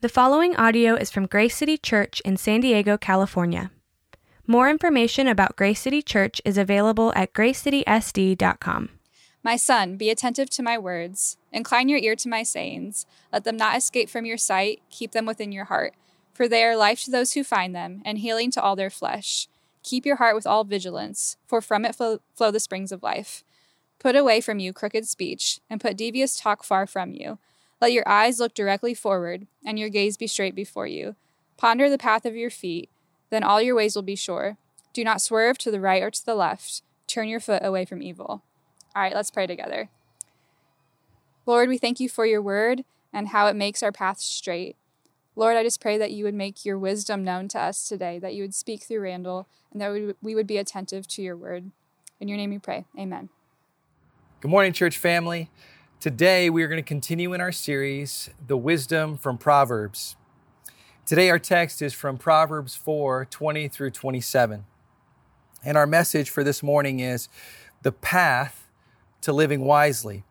The 0.00 0.08
following 0.08 0.54
audio 0.54 0.94
is 0.94 1.10
from 1.10 1.26
Grace 1.26 1.56
City 1.56 1.76
Church 1.76 2.20
in 2.20 2.36
San 2.36 2.60
Diego, 2.60 2.96
California. 2.96 3.72
More 4.46 4.70
information 4.70 5.26
about 5.26 5.56
Grace 5.56 5.80
City 5.80 6.02
Church 6.02 6.40
is 6.44 6.56
available 6.56 7.12
at 7.16 7.32
gracecitysd.com. 7.32 8.90
My 9.42 9.56
son, 9.56 9.96
be 9.96 10.08
attentive 10.08 10.50
to 10.50 10.62
my 10.62 10.78
words. 10.78 11.36
Incline 11.52 11.88
your 11.88 11.98
ear 11.98 12.14
to 12.14 12.28
my 12.28 12.44
sayings. 12.44 13.06
Let 13.32 13.42
them 13.42 13.56
not 13.56 13.76
escape 13.76 14.08
from 14.08 14.24
your 14.24 14.36
sight. 14.38 14.82
Keep 14.88 15.10
them 15.10 15.26
within 15.26 15.50
your 15.50 15.64
heart. 15.64 15.94
For 16.32 16.46
they 16.46 16.62
are 16.62 16.76
life 16.76 17.02
to 17.02 17.10
those 17.10 17.32
who 17.32 17.42
find 17.42 17.74
them, 17.74 18.00
and 18.04 18.18
healing 18.18 18.52
to 18.52 18.62
all 18.62 18.76
their 18.76 18.90
flesh. 18.90 19.48
Keep 19.82 20.06
your 20.06 20.16
heart 20.16 20.36
with 20.36 20.46
all 20.46 20.62
vigilance, 20.62 21.38
for 21.44 21.60
from 21.60 21.84
it 21.84 21.96
flow, 21.96 22.20
flow 22.36 22.52
the 22.52 22.60
springs 22.60 22.92
of 22.92 23.02
life. 23.02 23.42
Put 23.98 24.14
away 24.14 24.42
from 24.42 24.60
you 24.60 24.72
crooked 24.72 25.08
speech, 25.08 25.58
and 25.68 25.80
put 25.80 25.96
devious 25.96 26.38
talk 26.38 26.62
far 26.62 26.86
from 26.86 27.14
you. 27.14 27.40
Let 27.80 27.92
your 27.92 28.08
eyes 28.08 28.40
look 28.40 28.54
directly 28.54 28.94
forward, 28.94 29.46
and 29.64 29.78
your 29.78 29.88
gaze 29.88 30.16
be 30.16 30.26
straight 30.26 30.54
before 30.54 30.86
you. 30.86 31.14
Ponder 31.56 31.88
the 31.88 31.98
path 31.98 32.24
of 32.24 32.36
your 32.36 32.50
feet, 32.50 32.90
then 33.30 33.42
all 33.44 33.60
your 33.60 33.74
ways 33.74 33.94
will 33.94 34.02
be 34.02 34.16
sure. 34.16 34.56
Do 34.92 35.04
not 35.04 35.20
swerve 35.20 35.58
to 35.58 35.70
the 35.70 35.80
right 35.80 36.02
or 36.02 36.10
to 36.10 36.24
the 36.26 36.34
left. 36.34 36.82
Turn 37.06 37.28
your 37.28 37.40
foot 37.40 37.64
away 37.64 37.84
from 37.84 38.02
evil. 38.02 38.42
All 38.96 39.02
right, 39.02 39.14
let's 39.14 39.30
pray 39.30 39.46
together. 39.46 39.90
Lord, 41.46 41.68
we 41.68 41.78
thank 41.78 42.00
you 42.00 42.08
for 42.08 42.26
your 42.26 42.42
word 42.42 42.84
and 43.12 43.28
how 43.28 43.46
it 43.46 43.56
makes 43.56 43.82
our 43.82 43.92
path 43.92 44.18
straight. 44.18 44.76
Lord, 45.36 45.56
I 45.56 45.62
just 45.62 45.80
pray 45.80 45.98
that 45.98 46.10
you 46.10 46.24
would 46.24 46.34
make 46.34 46.64
your 46.64 46.78
wisdom 46.78 47.22
known 47.22 47.46
to 47.48 47.60
us 47.60 47.88
today, 47.88 48.18
that 48.18 48.34
you 48.34 48.42
would 48.42 48.54
speak 48.54 48.82
through 48.82 49.00
Randall, 49.00 49.46
and 49.72 49.80
that 49.80 50.16
we 50.20 50.34
would 50.34 50.46
be 50.46 50.58
attentive 50.58 51.06
to 51.08 51.22
your 51.22 51.36
word. 51.36 51.70
In 52.18 52.26
your 52.26 52.36
name 52.36 52.50
we 52.50 52.58
pray. 52.58 52.86
Amen. 52.98 53.28
Good 54.40 54.50
morning, 54.50 54.72
church 54.72 54.98
family. 54.98 55.48
Today, 56.00 56.48
we 56.48 56.62
are 56.62 56.68
going 56.68 56.80
to 56.80 56.86
continue 56.86 57.32
in 57.32 57.40
our 57.40 57.50
series, 57.50 58.30
The 58.46 58.56
Wisdom 58.56 59.16
from 59.16 59.36
Proverbs. 59.36 60.14
Today, 61.04 61.28
our 61.28 61.40
text 61.40 61.82
is 61.82 61.92
from 61.92 62.18
Proverbs 62.18 62.76
4 62.76 63.24
20 63.24 63.66
through 63.66 63.90
27. 63.90 64.64
And 65.64 65.76
our 65.76 65.88
message 65.88 66.30
for 66.30 66.44
this 66.44 66.62
morning 66.62 67.00
is 67.00 67.28
The 67.82 67.90
Path 67.90 68.68
to 69.22 69.32
Living 69.32 69.62
Wisely. 69.62 70.22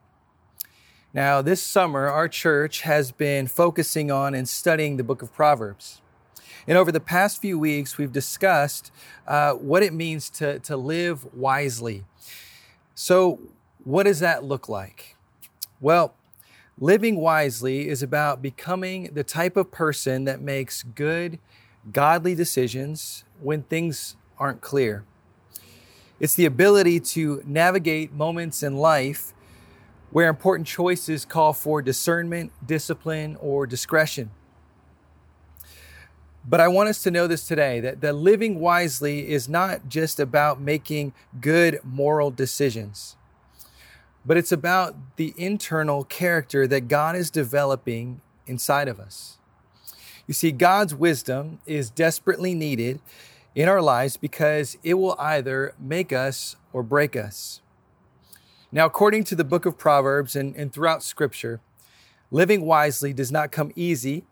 Now, 1.14 1.42
this 1.42 1.62
summer, 1.62 2.08
our 2.08 2.30
church 2.30 2.84
has 2.84 3.12
been 3.12 3.46
focusing 3.48 4.10
on 4.10 4.34
and 4.34 4.48
studying 4.48 4.96
the 4.96 5.04
book 5.04 5.22
of 5.22 5.34
Proverbs. 5.34 6.00
And 6.66 6.78
over 6.78 6.94
the 6.94 7.02
past 7.02 7.42
few 7.42 7.60
weeks, 7.60 7.98
we've 7.98 8.14
discussed 8.14 8.90
uh, 9.28 9.52
what 9.52 9.84
it 9.84 9.92
means 9.92 10.30
to, 10.30 10.60
to 10.60 10.78
live 10.78 11.26
wisely. 11.34 12.06
So, 12.96 13.42
what 13.84 14.04
does 14.04 14.22
that 14.22 14.46
look 14.46 14.70
like? 14.70 15.17
Well, 15.80 16.16
living 16.80 17.18
wisely 17.18 17.88
is 17.88 18.02
about 18.02 18.42
becoming 18.42 19.12
the 19.14 19.24
type 19.24 19.56
of 19.56 19.72
person 19.72 20.24
that 20.26 20.42
makes 20.42 20.82
good, 20.82 21.38
godly 21.92 22.34
decisions 22.34 23.24
when 23.40 23.62
things 23.64 24.16
aren't 24.40 24.62
clear. 24.62 25.04
It's 26.20 26.34
the 26.34 26.46
ability 26.46 27.00
to 27.02 27.44
navigate 27.46 28.12
moments 28.12 28.64
in 28.64 28.76
life 28.78 29.34
where 30.10 30.30
important 30.30 30.66
choices 30.68 31.26
call 31.26 31.54
for 31.54 31.82
discernment, 31.84 32.52
discipline, 32.66 33.38
or 33.40 33.68
discretion. 33.68 34.32
But 36.44 36.60
I 36.60 36.70
want 36.70 36.90
us 36.90 37.04
to 37.04 37.12
know 37.12 37.28
this 37.28 37.48
today 37.48 37.82
that, 37.82 38.02
that 38.02 38.16
living 38.16 38.60
wisely 38.60 39.30
is 39.30 39.48
not 39.48 39.90
just 39.90 40.20
about 40.20 40.60
making 40.60 41.14
good 41.40 41.80
moral 41.84 42.32
decisions 42.32 43.16
but 44.28 44.36
it's 44.36 44.52
about 44.52 44.94
the 45.16 45.34
internal 45.38 46.04
character 46.04 46.68
that 46.68 46.90
God 46.90 47.16
is 47.16 47.32
developing 47.32 48.20
inside 48.46 48.90
of 48.90 49.00
us. 49.00 49.38
You 50.28 50.34
see, 50.34 50.52
God's 50.52 50.94
wisdom 50.94 51.60
is 51.66 51.90
desperately 51.90 52.54
needed 52.54 53.00
in 53.56 53.70
our 53.70 53.82
lives 53.82 54.18
because 54.18 54.78
it 54.84 54.96
will 54.96 55.16
either 55.18 55.74
make 55.80 56.12
us 56.12 56.58
or 56.74 56.84
break 56.84 57.16
us. 57.16 57.62
Now, 58.70 58.86
according 58.86 59.24
to 59.26 59.36
the 59.36 59.46
book 59.46 59.66
of 59.66 59.78
Proverbs 59.78 60.36
and, 60.36 60.54
and 60.58 60.74
throughout 60.74 61.04
Scripture, 61.04 61.62
living 62.30 62.66
wisely 62.66 63.14
does 63.14 63.32
not 63.32 63.54
come 63.54 63.72
easy, 63.78 64.26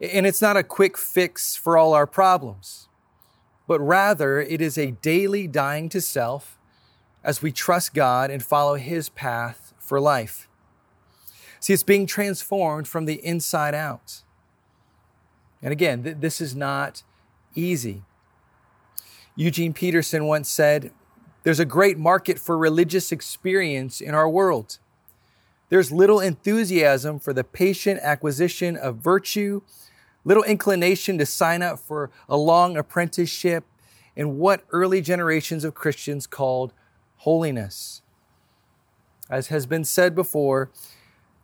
and 0.00 0.26
it's 0.26 0.42
not 0.42 0.56
a 0.56 0.64
quick 0.64 0.98
fix 0.98 1.54
for 1.54 1.78
all 1.78 1.94
our 1.94 2.08
problems, 2.08 2.88
but 3.68 3.78
rather 3.78 4.40
it 4.40 4.60
is 4.60 4.76
a 4.76 4.90
daily 4.90 5.46
dying 5.46 5.88
to 5.90 6.00
self 6.00 6.58
as 7.24 7.42
we 7.42 7.52
trust 7.52 7.94
God 7.94 8.30
and 8.30 8.42
follow 8.42 8.74
His 8.74 9.08
path 9.08 9.72
for 9.78 10.00
life. 10.00 10.48
See, 11.60 11.72
it's 11.72 11.82
being 11.82 12.06
transformed 12.06 12.88
from 12.88 13.04
the 13.04 13.24
inside 13.24 13.74
out. 13.74 14.22
And 15.62 15.70
again, 15.70 16.02
th- 16.02 16.16
this 16.18 16.40
is 16.40 16.56
not 16.56 17.04
easy. 17.54 18.02
Eugene 19.36 19.72
Peterson 19.72 20.26
once 20.26 20.50
said, 20.50 20.90
There's 21.44 21.60
a 21.60 21.64
great 21.64 21.98
market 21.98 22.38
for 22.38 22.58
religious 22.58 23.12
experience 23.12 24.00
in 24.00 24.14
our 24.14 24.28
world. 24.28 24.78
There's 25.68 25.90
little 25.90 26.20
enthusiasm 26.20 27.18
for 27.18 27.32
the 27.32 27.44
patient 27.44 28.00
acquisition 28.02 28.76
of 28.76 28.96
virtue, 28.96 29.62
little 30.24 30.42
inclination 30.42 31.16
to 31.18 31.24
sign 31.24 31.62
up 31.62 31.78
for 31.78 32.10
a 32.28 32.36
long 32.36 32.76
apprenticeship 32.76 33.64
in 34.14 34.38
what 34.38 34.64
early 34.70 35.00
generations 35.00 35.64
of 35.64 35.74
Christians 35.74 36.26
called 36.26 36.74
holiness. 37.22 38.02
As 39.30 39.46
has 39.46 39.64
been 39.64 39.84
said 39.84 40.14
before, 40.14 40.70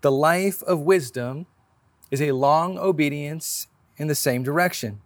the 0.01 0.11
life 0.11 0.61
of 0.65 0.81
wisdom 0.81 1.47
is 2.11 2.21
a 2.21 2.33
long 2.33 2.79
obedience 2.79 3.69
in 3.97 4.09
the 4.09 4.15
same 4.15 4.43
direction. 4.43 5.01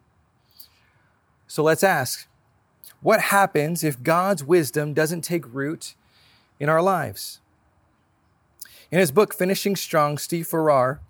So 1.47 1.63
let's 1.63 1.85
ask 1.85 2.27
what 3.03 3.21
happens 3.21 3.85
if 3.85 4.03
God's 4.03 4.43
wisdom 4.45 4.95
doesn't 4.95 5.23
take 5.23 5.53
root 5.53 5.95
in 6.59 6.71
our 6.71 6.81
lives? 6.81 7.41
In 8.91 8.99
his 8.99 9.13
book, 9.13 9.35
Finishing 9.35 9.77
Strong, 9.77 10.19
Steve 10.19 10.47
Farrar 10.47 11.01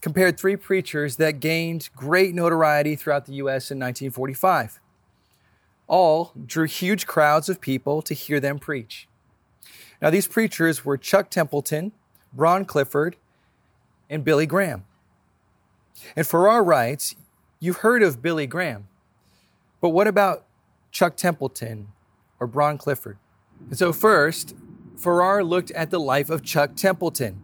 compared 0.00 0.38
three 0.38 0.56
preachers 0.56 1.16
that 1.16 1.40
gained 1.40 1.90
great 1.94 2.34
notoriety 2.34 2.96
throughout 2.96 3.26
the 3.26 3.34
U.S. 3.34 3.70
in 3.70 3.78
1945. 3.78 4.80
All 5.88 6.32
drew 6.46 6.64
huge 6.64 7.06
crowds 7.06 7.50
of 7.50 7.60
people 7.60 8.00
to 8.02 8.14
hear 8.14 8.40
them 8.40 8.58
preach. 8.58 9.08
Now, 10.00 10.10
these 10.10 10.26
preachers 10.26 10.84
were 10.84 10.96
Chuck 10.96 11.30
Templeton, 11.30 11.92
Bron 12.32 12.64
Clifford, 12.64 13.16
and 14.08 14.24
Billy 14.24 14.46
Graham. 14.46 14.84
And 16.16 16.26
Farrar 16.26 16.64
writes, 16.64 17.14
You've 17.58 17.78
heard 17.78 18.02
of 18.02 18.22
Billy 18.22 18.46
Graham, 18.46 18.88
but 19.80 19.90
what 19.90 20.06
about 20.06 20.46
Chuck 20.90 21.16
Templeton 21.16 21.88
or 22.38 22.46
Bron 22.46 22.78
Clifford? 22.78 23.18
And 23.68 23.76
so, 23.76 23.92
first, 23.92 24.54
Farrar 24.96 25.44
looked 25.44 25.70
at 25.72 25.90
the 25.90 26.00
life 26.00 26.30
of 26.30 26.42
Chuck 26.42 26.74
Templeton. 26.76 27.42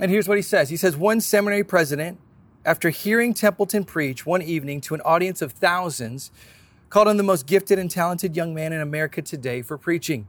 And 0.00 0.10
here's 0.10 0.28
what 0.28 0.38
he 0.38 0.42
says 0.42 0.68
He 0.68 0.76
says, 0.76 0.96
One 0.96 1.20
seminary 1.20 1.64
president, 1.64 2.18
after 2.64 2.90
hearing 2.90 3.34
Templeton 3.34 3.84
preach 3.84 4.26
one 4.26 4.42
evening 4.42 4.80
to 4.82 4.94
an 4.94 5.00
audience 5.02 5.40
of 5.40 5.52
thousands, 5.52 6.32
called 6.90 7.08
him 7.08 7.16
the 7.16 7.22
most 7.22 7.46
gifted 7.46 7.78
and 7.78 7.90
talented 7.90 8.36
young 8.36 8.54
man 8.54 8.72
in 8.72 8.80
America 8.80 9.22
today 9.22 9.62
for 9.62 9.78
preaching. 9.78 10.26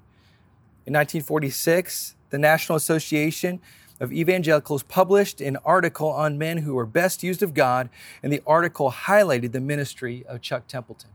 In 0.87 0.93
1946, 0.93 2.15
the 2.29 2.37
National 2.37 2.77
Association 2.77 3.59
of 3.99 4.13
Evangelicals 4.13 4.83
published 4.83 5.41
an 5.41 5.57
article 5.65 6.07
on 6.07 6.37
men 6.37 6.59
who 6.59 6.75
were 6.75 6.85
best 6.85 7.23
used 7.23 7.43
of 7.43 7.53
God, 7.53 7.89
and 8.23 8.31
the 8.31 8.41
article 8.47 8.89
highlighted 8.89 9.51
the 9.51 9.59
ministry 9.59 10.25
of 10.29 10.39
Chuck 10.39 10.65
Templeton. 10.69 11.09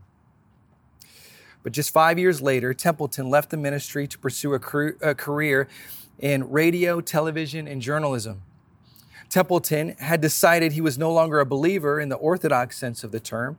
But 1.63 1.73
just 1.73 1.89
five 1.89 2.19
years 2.19 2.39
later, 2.39 2.75
Templeton 2.75 3.31
left 3.31 3.49
the 3.49 3.57
ministry 3.57 4.05
to 4.05 4.19
pursue 4.19 4.53
a, 4.53 4.59
career 4.59 5.67
in 6.19 6.51
radio, 6.51 7.01
television, 7.01 7.67
and 7.67 7.81
journalism. 7.81 8.43
Templeton 9.27 9.95
had 9.97 10.21
decided 10.21 10.73
he 10.73 10.81
was 10.81 10.99
no 10.99 11.11
longer 11.11 11.39
a 11.39 11.47
believer 11.47 11.99
in 11.99 12.09
the 12.09 12.15
orthodox 12.17 12.77
sense 12.77 13.03
of 13.03 13.11
the 13.11 13.19
term. 13.19 13.57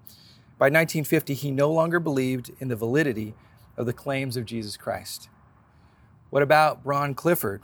By 0.59 0.67
1950, 0.67 1.35
he 1.35 1.51
no 1.51 1.73
longer 1.73 1.99
believed 1.99 2.53
in 2.61 2.69
the 2.69 2.77
validity 2.77 3.35
of 3.77 3.87
the 3.87 3.93
claims 3.93 4.37
of 4.37 4.45
Jesus 4.45 4.77
Christ. 4.77 5.29
What 6.35 6.43
about 6.43 6.83
Bron 6.83 7.15
Clifford? 7.15 7.63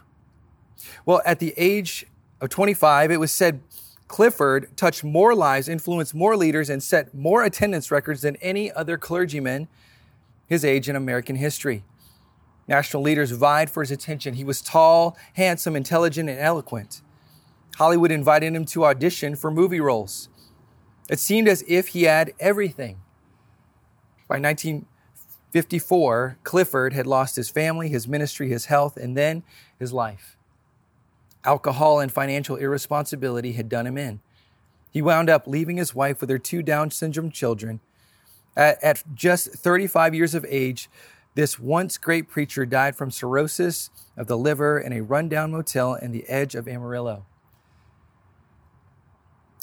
Well, 1.04 1.20
at 1.26 1.40
the 1.40 1.52
age 1.56 2.06
of 2.40 2.50
25, 2.50 3.10
it 3.10 3.16
was 3.16 3.32
said 3.32 3.62
Clifford 4.06 4.76
touched 4.76 5.02
more 5.02 5.34
lives, 5.34 5.68
influenced 5.68 6.14
more 6.14 6.36
leaders, 6.36 6.70
and 6.70 6.80
set 6.80 7.12
more 7.12 7.42
attendance 7.42 7.90
records 7.90 8.22
than 8.22 8.36
any 8.36 8.70
other 8.70 8.96
clergyman 8.96 9.66
his 10.46 10.64
age 10.64 10.88
in 10.88 10.94
American 10.94 11.34
history. 11.34 11.82
National 12.68 13.02
leaders 13.02 13.32
vied 13.32 13.70
for 13.70 13.82
his 13.82 13.90
attention. 13.90 14.34
He 14.34 14.44
was 14.44 14.62
tall, 14.62 15.18
handsome, 15.34 15.74
intelligent, 15.74 16.30
and 16.30 16.38
eloquent. 16.38 17.02
Hollywood 17.74 18.12
invited 18.12 18.54
him 18.54 18.66
to 18.66 18.84
audition 18.84 19.34
for 19.34 19.50
movie 19.50 19.80
roles. 19.80 20.28
It 21.08 21.18
seemed 21.18 21.48
as 21.48 21.64
if 21.66 21.88
he 21.88 22.04
had 22.04 22.34
everything. 22.38 23.00
By 24.28 24.38
19, 24.38 24.86
54, 25.50 26.38
Clifford 26.44 26.92
had 26.92 27.06
lost 27.06 27.36
his 27.36 27.50
family, 27.50 27.88
his 27.88 28.06
ministry, 28.06 28.48
his 28.48 28.66
health, 28.66 28.96
and 28.96 29.16
then 29.16 29.42
his 29.78 29.92
life. 29.92 30.36
Alcohol 31.44 32.00
and 32.00 32.12
financial 32.12 32.56
irresponsibility 32.56 33.52
had 33.52 33.68
done 33.68 33.86
him 33.86 33.98
in. 33.98 34.20
He 34.90 35.02
wound 35.02 35.30
up 35.30 35.46
leaving 35.46 35.76
his 35.76 35.94
wife 35.94 36.20
with 36.20 36.30
her 36.30 36.38
two 36.38 36.62
Down 36.62 36.90
syndrome 36.90 37.30
children. 37.30 37.80
At, 38.56 38.82
at 38.82 39.02
just 39.14 39.50
35 39.50 40.14
years 40.14 40.34
of 40.34 40.44
age, 40.48 40.90
this 41.34 41.58
once 41.58 41.96
great 41.96 42.28
preacher 42.28 42.66
died 42.66 42.96
from 42.96 43.10
cirrhosis 43.10 43.90
of 44.16 44.26
the 44.26 44.36
liver 44.36 44.78
in 44.78 44.92
a 44.92 45.00
rundown 45.00 45.52
motel 45.52 45.94
in 45.94 46.10
the 46.10 46.28
edge 46.28 46.54
of 46.54 46.66
Amarillo. 46.66 47.24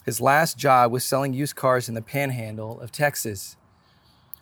His 0.06 0.22
last 0.22 0.58
job 0.58 0.92
was 0.92 1.04
selling 1.04 1.34
used 1.34 1.58
cars 1.58 1.90
in 1.90 1.96
the 1.96 2.02
panhandle 2.02 2.80
of 2.80 2.94
Texas. 2.94 3.58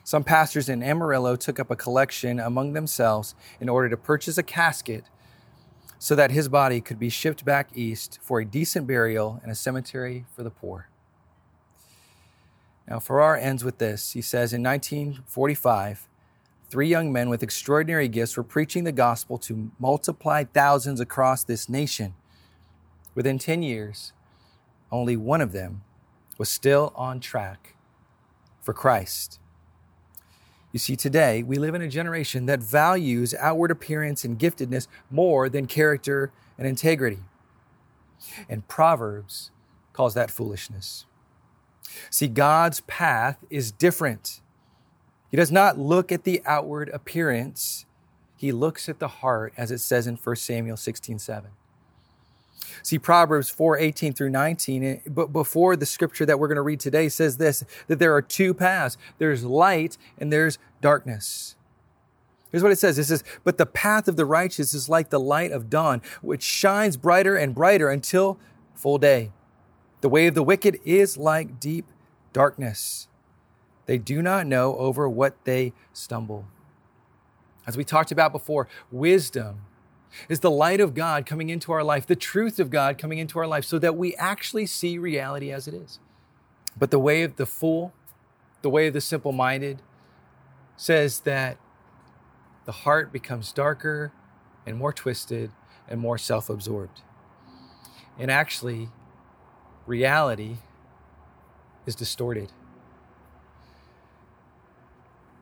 Some 0.06 0.24
pastors 0.24 0.70
in 0.70 0.84
Amarillo 0.84 1.36
took 1.36 1.60
up 1.60 1.72
a 1.72 1.76
collection 1.76 2.40
among 2.40 2.74
themselves 2.74 3.34
in 3.60 3.68
order 3.68 3.90
to 3.90 3.98
purchase 3.98 4.38
a 4.38 4.44
casket 4.44 5.06
so 5.98 6.14
that 6.14 6.30
his 6.30 6.48
body 6.48 6.80
could 6.80 7.00
be 7.00 7.10
shipped 7.10 7.44
back 7.44 7.70
east 7.74 8.20
for 8.22 8.40
a 8.40 8.46
decent 8.46 8.86
burial 8.86 9.42
in 9.44 9.50
a 9.50 9.56
cemetery 9.56 10.26
for 10.36 10.44
the 10.44 10.52
poor. 10.52 10.90
Now, 12.88 13.00
Farrar 13.00 13.36
ends 13.36 13.64
with 13.64 13.80
this. 13.80 14.12
He 14.12 14.22
says 14.22 14.54
In 14.54 14.62
1945, 14.62 16.08
three 16.70 16.88
young 16.88 17.12
men 17.12 17.28
with 17.28 17.42
extraordinary 17.42 18.08
gifts 18.08 18.38
were 18.38 18.44
preaching 18.44 18.84
the 18.84 18.92
gospel 18.92 19.40
to 19.40 19.72
multiplied 19.80 20.54
thousands 20.54 21.00
across 21.00 21.44
this 21.44 21.68
nation. 21.68 22.14
Within 23.16 23.40
10 23.40 23.64
years, 23.64 24.14
only 24.92 25.18
one 25.18 25.42
of 25.42 25.52
them 25.52 25.82
was 26.38 26.48
still 26.48 26.94
on 26.96 27.20
track 27.20 27.76
for 28.62 28.72
Christ. 28.72 29.40
You 30.76 30.80
see, 30.80 30.98
today 30.98 31.42
we 31.42 31.58
live 31.58 31.74
in 31.74 31.82
a 31.82 31.88
generation 31.88 32.48
that 32.48 32.60
values 32.60 33.34
outward 33.36 33.72
appearance 33.72 34.26
and 34.26 34.38
giftedness 34.38 34.88
more 35.10 35.48
than 35.48 35.68
character 35.68 36.34
and 36.58 36.68
integrity. 36.68 37.20
And 38.50 38.68
Proverbs 38.68 39.52
calls 39.94 40.16
that 40.16 40.30
foolishness. 40.30 41.06
See, 42.10 42.28
God's 42.28 42.82
path 42.82 43.38
is 43.50 43.72
different. 43.72 44.42
He 45.32 45.38
does 45.38 45.50
not 45.50 45.80
look 45.80 46.12
at 46.12 46.26
the 46.26 46.42
outward 46.46 46.90
appearance, 46.90 47.86
He 48.36 48.52
looks 48.52 48.90
at 48.90 49.00
the 49.00 49.08
heart, 49.08 49.54
as 49.56 49.72
it 49.72 49.80
says 49.80 50.08
in 50.08 50.18
1 50.18 50.36
Samuel 50.36 50.76
16 50.76 51.20
7. 51.20 51.52
See, 52.84 53.00
Proverbs 53.00 53.50
4 53.50 53.78
18 53.78 54.14
through 54.14 54.30
19, 54.30 54.84
eh, 54.84 54.98
but 55.08 55.32
before 55.32 55.76
the 55.76 55.86
scripture 55.86 56.26
that 56.26 56.40
we're 56.40 56.48
going 56.48 56.56
to 56.56 56.62
read 56.62 56.80
today 56.80 57.10
says 57.10 57.38
this 57.38 57.64
that 57.88 58.00
there 58.00 58.14
are 58.14 58.22
two 58.22 58.54
paths 58.54 58.98
there's 59.18 59.44
light 59.44 59.98
and 60.18 60.32
there's 60.32 60.58
darkness. 60.82 61.56
Here's 62.52 62.64
what 62.64 62.72
it 62.72 62.80
says 62.80 62.98
it 62.98 63.06
says, 63.06 63.24
But 63.44 63.58
the 63.58 63.66
path 63.66 64.08
of 64.08 64.16
the 64.16 64.26
righteous 64.26 64.74
is 64.74 64.88
like 64.88 65.10
the 65.10 65.20
light 65.20 65.52
of 65.52 65.70
dawn, 65.70 66.02
which 66.22 66.44
shines 66.44 66.96
brighter 66.98 67.36
and 67.36 67.54
brighter 67.54 67.90
until 67.90 68.40
full 68.74 68.98
day. 68.98 69.32
The 70.02 70.10
way 70.10 70.28
of 70.28 70.36
the 70.36 70.44
wicked 70.44 70.80
is 70.86 71.18
like 71.18 71.60
deep 71.60 71.86
darkness. 72.32 73.08
They 73.86 73.98
do 73.98 74.22
not 74.22 74.48
know 74.48 74.78
over 74.78 75.10
what 75.10 75.44
they 75.46 75.74
stumble. 75.94 76.48
As 77.68 77.76
we 77.76 77.84
talked 77.84 78.12
about 78.12 78.32
before, 78.32 78.68
wisdom 78.92 79.62
is 80.30 80.40
the 80.40 80.52
light 80.52 80.80
of 80.80 80.94
God 80.94 81.26
coming 81.26 81.50
into 81.50 81.72
our 81.72 81.84
life, 81.84 82.06
the 82.06 82.16
truth 82.16 82.60
of 82.60 82.70
God 82.70 82.98
coming 82.98 83.18
into 83.18 83.40
our 83.40 83.48
life, 83.48 83.66
so 83.66 83.80
that 83.80 83.96
we 83.96 84.16
actually 84.16 84.66
see 84.66 84.98
reality 84.98 85.52
as 85.52 85.68
it 85.68 85.74
is. 85.74 86.00
But 86.78 86.92
the 86.92 87.00
way 87.00 87.24
of 87.24 87.36
the 87.38 87.46
fool, 87.46 87.94
the 88.62 88.70
way 88.70 88.88
of 88.88 88.94
the 88.94 89.02
simple 89.02 89.32
minded, 89.32 89.82
says 90.78 91.22
that 91.22 91.58
the 92.66 92.72
heart 92.72 93.12
becomes 93.12 93.52
darker 93.52 94.12
and 94.66 94.78
more 94.78 94.92
twisted 94.92 95.52
and 95.88 96.00
more 96.00 96.18
self 96.18 96.50
absorbed. 96.50 97.02
And 98.18 98.32
actually, 98.32 98.90
reality 99.86 100.58
is 101.86 101.96
distorted. 101.96 102.52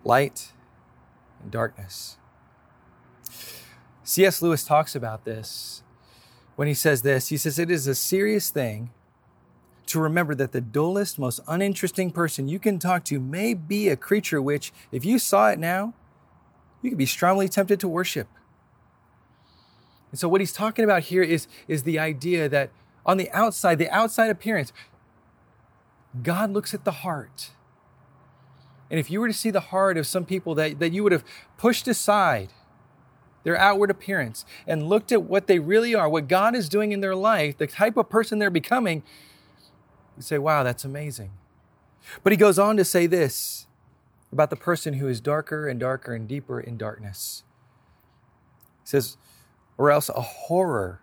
Light 0.03 0.51
and 1.41 1.51
darkness. 1.51 2.17
C.S. 4.03 4.41
Lewis 4.41 4.63
talks 4.63 4.95
about 4.95 5.23
this 5.23 5.83
when 6.55 6.67
he 6.67 6.73
says 6.73 7.01
this. 7.01 7.29
He 7.29 7.37
says, 7.37 7.57
It 7.57 7.71
is 7.71 7.87
a 7.87 7.95
serious 7.95 8.49
thing 8.49 8.91
to 9.85 9.99
remember 9.99 10.35
that 10.35 10.51
the 10.51 10.61
dullest, 10.61 11.19
most 11.19 11.39
uninteresting 11.47 12.11
person 12.11 12.47
you 12.47 12.59
can 12.59 12.79
talk 12.79 13.03
to 13.05 13.19
may 13.19 13.53
be 13.53 13.89
a 13.89 13.95
creature 13.95 14.41
which, 14.41 14.73
if 14.91 15.05
you 15.05 15.19
saw 15.19 15.49
it 15.49 15.59
now, 15.59 15.93
you 16.81 16.89
could 16.89 16.97
be 16.97 17.05
strongly 17.05 17.47
tempted 17.47 17.79
to 17.79 17.87
worship. 17.87 18.27
And 20.11 20.19
so, 20.19 20.27
what 20.27 20.41
he's 20.41 20.53
talking 20.53 20.83
about 20.83 21.03
here 21.03 21.23
is, 21.23 21.47
is 21.67 21.83
the 21.83 21.97
idea 21.97 22.49
that 22.49 22.71
on 23.05 23.17
the 23.17 23.31
outside, 23.31 23.77
the 23.79 23.89
outside 23.89 24.29
appearance, 24.29 24.71
God 26.21 26.51
looks 26.51 26.73
at 26.73 26.85
the 26.85 26.91
heart. 26.91 27.51
And 28.91 28.99
if 28.99 29.09
you 29.09 29.19
were 29.19 29.27
to 29.27 29.33
see 29.33 29.49
the 29.49 29.59
heart 29.59 29.97
of 29.97 30.05
some 30.05 30.25
people 30.25 30.53
that, 30.55 30.79
that 30.79 30.91
you 30.91 31.03
would 31.03 31.11
have 31.11 31.25
pushed 31.57 31.87
aside, 31.87 32.49
their 33.43 33.57
outward 33.57 33.91
appearance, 33.91 34.45
and 34.65 34.87
looked 34.87 35.11
at 35.11 35.23
what 35.23 35.47
they 35.47 35.59
really 35.59 35.93
are, 35.93 36.07
what 36.07 36.27
God 36.27 36.55
is 36.55 36.69
doing 36.69 36.91
in 36.91 37.01
their 37.01 37.15
life, 37.15 37.57
the 37.57 37.67
type 37.67 37.97
of 37.97 38.09
person 38.09 38.39
they're 38.39 38.49
becoming, 38.49 39.03
you 40.15 40.23
say, 40.23 40.37
wow, 40.37 40.63
that's 40.63 40.85
amazing. 40.85 41.31
But 42.23 42.31
he 42.31 42.37
goes 42.37 42.59
on 42.59 42.77
to 42.77 42.85
say 42.85 43.07
this 43.07 43.67
about 44.31 44.49
the 44.49 44.55
person 44.55 44.95
who 44.95 45.07
is 45.07 45.21
darker 45.21 45.67
and 45.67 45.79
darker 45.79 46.13
and 46.13 46.27
deeper 46.27 46.59
in 46.59 46.77
darkness. 46.77 47.43
He 48.83 48.89
says, 48.89 49.17
or 49.77 49.91
else 49.91 50.09
a 50.09 50.21
horror 50.21 51.01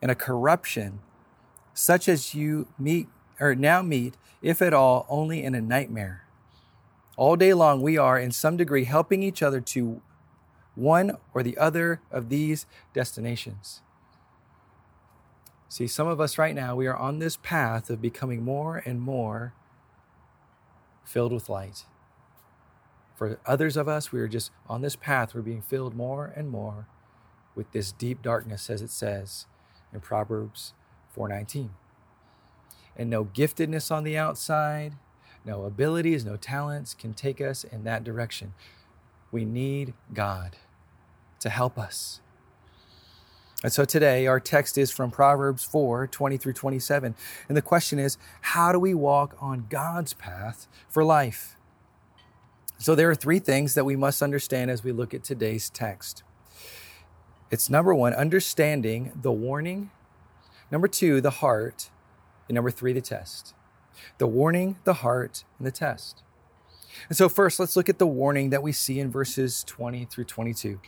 and 0.00 0.10
a 0.10 0.14
corruption 0.14 1.00
such 1.74 2.08
as 2.08 2.34
you 2.34 2.68
meet 2.78 3.08
or 3.40 3.54
now 3.54 3.82
meet, 3.82 4.16
if 4.42 4.60
at 4.60 4.74
all, 4.74 5.06
only 5.08 5.44
in 5.44 5.54
a 5.54 5.60
nightmare. 5.60 6.24
All 7.16 7.36
day 7.36 7.54
long, 7.54 7.82
we 7.82 7.96
are 7.96 8.18
in 8.18 8.32
some 8.32 8.56
degree 8.56 8.84
helping 8.84 9.22
each 9.22 9.42
other 9.42 9.60
to 9.60 10.00
one 10.78 11.16
or 11.34 11.42
the 11.42 11.58
other 11.58 12.00
of 12.10 12.28
these 12.28 12.64
destinations. 12.94 13.82
See, 15.68 15.88
some 15.88 16.06
of 16.06 16.20
us 16.20 16.38
right 16.38 16.54
now, 16.54 16.76
we 16.76 16.86
are 16.86 16.96
on 16.96 17.18
this 17.18 17.36
path 17.36 17.90
of 17.90 18.00
becoming 18.00 18.42
more 18.42 18.82
and 18.86 19.00
more 19.00 19.52
filled 21.04 21.32
with 21.32 21.48
light. 21.48 21.84
For 23.16 23.40
others 23.44 23.76
of 23.76 23.88
us, 23.88 24.12
we 24.12 24.20
are 24.20 24.28
just 24.28 24.52
on 24.68 24.80
this 24.80 24.94
path, 24.94 25.34
we're 25.34 25.42
being 25.42 25.62
filled 25.62 25.96
more 25.96 26.32
and 26.36 26.48
more 26.48 26.86
with 27.56 27.72
this 27.72 27.90
deep 27.90 28.22
darkness, 28.22 28.70
as 28.70 28.80
it 28.80 28.90
says 28.90 29.46
in 29.92 30.00
Proverbs 30.00 30.74
4:19. 31.14 31.70
And 32.96 33.10
no 33.10 33.24
giftedness 33.24 33.90
on 33.90 34.04
the 34.04 34.16
outside, 34.16 34.94
no 35.44 35.64
abilities, 35.64 36.24
no 36.24 36.36
talents 36.36 36.94
can 36.94 37.14
take 37.14 37.40
us 37.40 37.64
in 37.64 37.82
that 37.84 38.04
direction. 38.04 38.54
We 39.32 39.44
need 39.44 39.94
God 40.14 40.56
to 41.40 41.48
help 41.48 41.78
us. 41.78 42.20
And 43.62 43.72
so 43.72 43.84
today, 43.84 44.28
our 44.28 44.38
text 44.38 44.78
is 44.78 44.92
from 44.92 45.10
Proverbs 45.10 45.64
4 45.64 46.06
20 46.06 46.36
through 46.36 46.52
27. 46.52 47.16
And 47.48 47.56
the 47.56 47.62
question 47.62 47.98
is 47.98 48.16
how 48.40 48.70
do 48.70 48.78
we 48.78 48.94
walk 48.94 49.36
on 49.40 49.66
God's 49.68 50.12
path 50.12 50.68
for 50.88 51.02
life? 51.02 51.56
So 52.78 52.94
there 52.94 53.10
are 53.10 53.16
three 53.16 53.40
things 53.40 53.74
that 53.74 53.84
we 53.84 53.96
must 53.96 54.22
understand 54.22 54.70
as 54.70 54.84
we 54.84 54.92
look 54.92 55.12
at 55.12 55.24
today's 55.24 55.68
text. 55.70 56.22
It's 57.50 57.68
number 57.68 57.92
one, 57.92 58.14
understanding 58.14 59.10
the 59.20 59.32
warning, 59.32 59.90
number 60.70 60.86
two, 60.86 61.20
the 61.20 61.30
heart, 61.30 61.90
and 62.46 62.54
number 62.54 62.70
three, 62.70 62.92
the 62.92 63.00
test. 63.00 63.54
The 64.18 64.28
warning, 64.28 64.76
the 64.84 64.94
heart, 64.94 65.42
and 65.58 65.66
the 65.66 65.72
test. 65.72 66.22
And 67.08 67.16
so, 67.16 67.28
first, 67.28 67.58
let's 67.58 67.74
look 67.74 67.88
at 67.88 67.98
the 67.98 68.06
warning 68.06 68.50
that 68.50 68.62
we 68.62 68.70
see 68.70 69.00
in 69.00 69.10
verses 69.10 69.64
20 69.64 70.04
through 70.04 70.24
22 70.24 70.80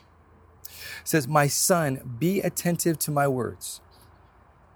says, 1.04 1.28
My 1.28 1.46
son, 1.46 2.16
be 2.18 2.40
attentive 2.40 2.98
to 3.00 3.10
my 3.10 3.28
words. 3.28 3.80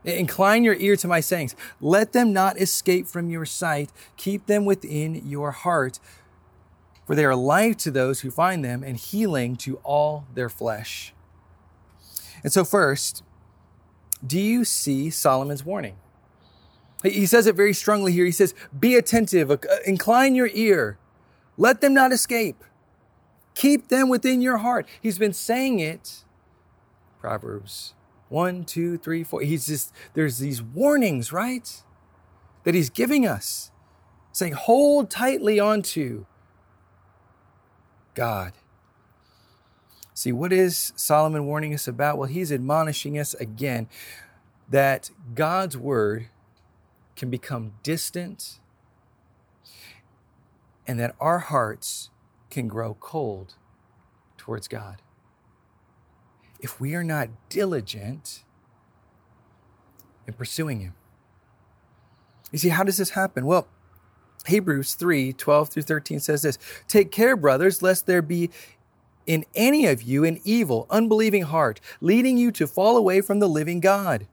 Incline 0.05 0.65
your 0.65 0.75
ear 0.75 0.97
to 0.97 1.09
my 1.09 1.21
sayings. 1.21 1.57
Let 1.81 2.13
them 2.13 2.33
not 2.33 2.61
escape 2.61 3.07
from 3.07 3.31
your 3.31 3.47
sight. 3.47 3.91
Keep 4.17 4.47
them 4.47 4.65
within 4.65 5.27
your 5.27 5.53
heart, 5.53 5.99
for 7.07 7.15
they 7.15 7.25
are 7.25 7.35
life 7.35 7.79
to 7.79 7.91
those 7.91 8.21
who 8.21 8.31
find 8.31 8.65
them 8.65 8.83
and 8.83 8.97
healing 8.99 9.57
to 9.57 9.77
all 9.79 10.27
their 10.35 10.51
flesh. 10.51 11.15
And 12.43 12.53
so, 12.53 12.65
first, 12.65 13.23
do 14.27 14.39
you 14.39 14.65
see 14.65 15.09
Solomon's 15.09 15.65
warning? 15.65 15.97
He 17.03 17.27
says 17.27 17.47
it 17.47 17.55
very 17.55 17.75
strongly 17.75 18.13
here. 18.13 18.25
He 18.25 18.33
says, 18.33 18.55
Be 18.79 18.97
attentive, 18.97 19.51
uh, 19.51 19.57
incline 19.87 20.35
your 20.35 20.51
ear, 20.53 20.99
let 21.57 21.81
them 21.81 21.95
not 21.95 22.13
escape. 22.13 22.63
Keep 23.55 23.89
them 23.89 24.09
within 24.09 24.41
your 24.41 24.59
heart. 24.59 24.87
He's 25.01 25.19
been 25.19 25.33
saying 25.33 25.81
it. 25.81 26.25
Proverbs 27.21 27.95
one, 28.29 28.65
two, 28.65 28.99
three, 28.99 29.23
four. 29.23 29.43
He's 29.43 29.67
just, 29.67 29.93
there's 30.15 30.39
these 30.39 30.61
warnings, 30.61 31.33
right? 31.33 31.83
That 32.65 32.75
he's 32.75 32.91
giving 32.91 33.27
us, 33.27 33.71
saying, 34.33 34.55
hold 34.55 35.09
tightly 35.09 35.61
onto 35.61 36.27
God. 38.15 38.53
See, 40.15 40.33
what 40.33 40.53
is 40.53 40.93
Solomon 40.97 41.47
warning 41.47 41.75
us 41.75 41.87
about? 41.87 42.19
Well, 42.19 42.29
he's 42.29 42.53
admonishing 42.53 43.19
us 43.19 43.35
again 43.35 43.89
that 44.69 45.11
God's 45.35 45.77
word 45.77 46.29
can 47.17 47.31
become 47.31 47.75
distant 47.83 48.59
and 50.87 50.99
that 50.99 51.15
our 51.21 51.39
hearts 51.39 52.11
can 52.51 52.69
grow 52.69 52.95
cold 52.95 53.55
towards 54.37 54.69
God. 54.69 55.03
If 56.61 56.81
we 56.81 56.95
are 56.95 57.05
not 57.05 57.29
diligent 57.49 58.45
in 60.27 60.35
pursuing 60.35 60.81
Him. 60.81 60.95
You 62.53 62.59
see, 62.59 62.69
how 62.69 62.85
does 62.85 62.97
this 62.97 63.11
happen? 63.11 63.47
Well, 63.47 63.69
Hebrews 64.47 64.95
3 64.95 65.33
12 65.33 65.69
through 65.69 65.83
13 65.83 66.21
says 66.21 66.43
this 66.43 66.59
Take 66.87 67.11
care, 67.11 67.37
brothers, 67.37 67.83
lest 67.83 68.07
there 68.07 68.23
be 68.23 68.51
in 69.27 69.45
any 69.55 69.87
of 69.87 70.03
you 70.03 70.25
an 70.25 70.39
evil, 70.45 70.87
unbelieving 70.91 71.45
heart, 71.45 71.81
leading 72.01 72.37
you 72.37 72.53
to 72.53 72.67
fall 72.67 72.97
away 72.97 73.21
from 73.21 73.39
the 73.39 73.49
living 73.49 73.81
God. 73.81 74.27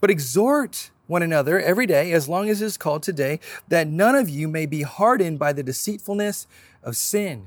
But 0.00 0.10
exhort 0.10 0.90
one 1.06 1.22
another 1.22 1.60
every 1.60 1.86
day, 1.86 2.12
as 2.12 2.28
long 2.28 2.48
as 2.48 2.62
it 2.62 2.66
is 2.66 2.76
called 2.76 3.02
today, 3.02 3.40
that 3.68 3.88
none 3.88 4.14
of 4.14 4.28
you 4.28 4.48
may 4.48 4.66
be 4.66 4.82
hardened 4.82 5.38
by 5.38 5.52
the 5.52 5.62
deceitfulness 5.62 6.46
of 6.84 6.96
sin. 6.96 7.46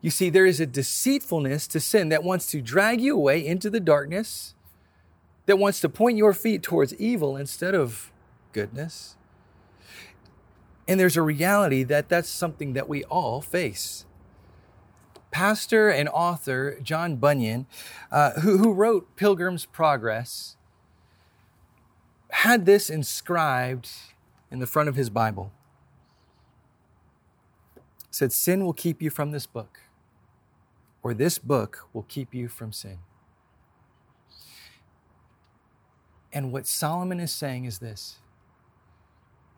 You 0.00 0.10
see, 0.10 0.30
there 0.30 0.46
is 0.46 0.60
a 0.60 0.66
deceitfulness 0.66 1.66
to 1.68 1.80
sin 1.80 2.10
that 2.10 2.22
wants 2.22 2.46
to 2.50 2.60
drag 2.60 3.00
you 3.00 3.16
away 3.16 3.44
into 3.44 3.70
the 3.70 3.80
darkness, 3.80 4.54
that 5.46 5.58
wants 5.58 5.80
to 5.80 5.88
point 5.88 6.18
your 6.18 6.32
feet 6.32 6.62
towards 6.62 6.94
evil 6.96 7.36
instead 7.36 7.74
of 7.74 8.12
goodness. 8.52 9.16
And 10.86 11.00
there's 11.00 11.16
a 11.16 11.22
reality 11.22 11.82
that 11.84 12.08
that's 12.08 12.28
something 12.28 12.74
that 12.74 12.88
we 12.88 13.04
all 13.04 13.40
face. 13.40 14.04
Pastor 15.30 15.88
and 15.88 16.08
author 16.10 16.78
John 16.82 17.16
Bunyan, 17.16 17.66
uh, 18.12 18.32
who, 18.40 18.58
who 18.58 18.72
wrote 18.72 19.16
Pilgrim's 19.16 19.64
Progress, 19.64 20.56
had 22.30 22.66
this 22.66 22.90
inscribed 22.90 23.88
in 24.50 24.58
the 24.58 24.66
front 24.66 24.88
of 24.88 24.96
his 24.96 25.08
Bible. 25.08 25.50
Said, 28.14 28.32
Sin 28.32 28.64
will 28.64 28.72
keep 28.72 29.02
you 29.02 29.10
from 29.10 29.32
this 29.32 29.44
book, 29.44 29.80
or 31.02 31.14
this 31.14 31.36
book 31.36 31.88
will 31.92 32.04
keep 32.04 32.32
you 32.32 32.46
from 32.46 32.70
sin. 32.70 32.98
And 36.32 36.52
what 36.52 36.64
Solomon 36.68 37.18
is 37.18 37.32
saying 37.32 37.64
is 37.64 37.80
this 37.80 38.18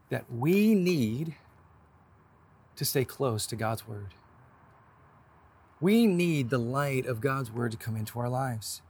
that 0.08 0.24
we 0.32 0.74
need 0.74 1.34
to 2.76 2.86
stay 2.86 3.04
close 3.04 3.46
to 3.48 3.56
God's 3.56 3.86
word. 3.86 4.14
We 5.78 6.06
need 6.06 6.48
the 6.48 6.56
light 6.56 7.04
of 7.04 7.20
God's 7.20 7.52
word 7.52 7.72
to 7.72 7.76
come 7.76 7.94
into 7.94 8.18
our 8.18 8.30
lives. 8.30 8.80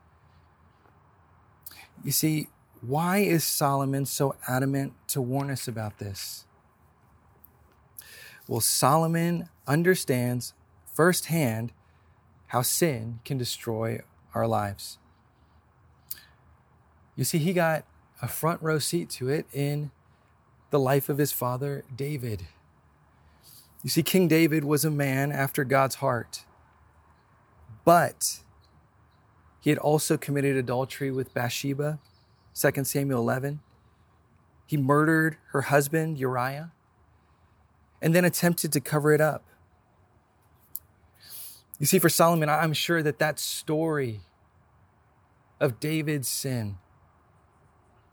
You 2.04 2.12
see, 2.12 2.50
why 2.80 3.18
is 3.18 3.42
Solomon 3.42 4.06
so 4.06 4.36
adamant 4.46 4.92
to 5.08 5.20
warn 5.20 5.50
us 5.50 5.66
about 5.66 5.98
this? 5.98 6.46
Well, 8.48 8.60
Solomon 8.60 9.48
understands 9.66 10.54
firsthand 10.92 11.72
how 12.48 12.62
sin 12.62 13.20
can 13.24 13.38
destroy 13.38 14.00
our 14.34 14.46
lives. 14.46 14.98
You 17.16 17.24
see, 17.24 17.38
he 17.38 17.52
got 17.52 17.84
a 18.22 18.28
front 18.28 18.62
row 18.62 18.78
seat 18.78 19.10
to 19.10 19.28
it 19.28 19.46
in 19.52 19.90
the 20.70 20.78
life 20.78 21.08
of 21.08 21.18
his 21.18 21.32
father, 21.32 21.84
David. 21.94 22.46
You 23.82 23.90
see, 23.90 24.02
King 24.02 24.28
David 24.28 24.64
was 24.64 24.84
a 24.84 24.90
man 24.90 25.32
after 25.32 25.64
God's 25.64 25.96
heart, 25.96 26.44
but 27.84 28.40
he 29.60 29.70
had 29.70 29.78
also 29.78 30.16
committed 30.16 30.56
adultery 30.56 31.10
with 31.10 31.34
Bathsheba 31.34 31.98
2 32.54 32.84
Samuel 32.84 33.20
11. 33.20 33.60
He 34.66 34.76
murdered 34.76 35.36
her 35.50 35.62
husband, 35.62 36.18
Uriah, 36.18 36.72
and 38.00 38.14
then 38.14 38.24
attempted 38.24 38.72
to 38.72 38.80
cover 38.80 39.12
it 39.12 39.20
up. 39.20 39.44
You 41.78 41.86
see, 41.86 41.98
for 41.98 42.08
Solomon, 42.08 42.48
I'm 42.48 42.72
sure 42.72 43.02
that 43.02 43.18
that 43.18 43.38
story 43.38 44.20
of 45.60 45.78
David's 45.78 46.28
sin 46.28 46.78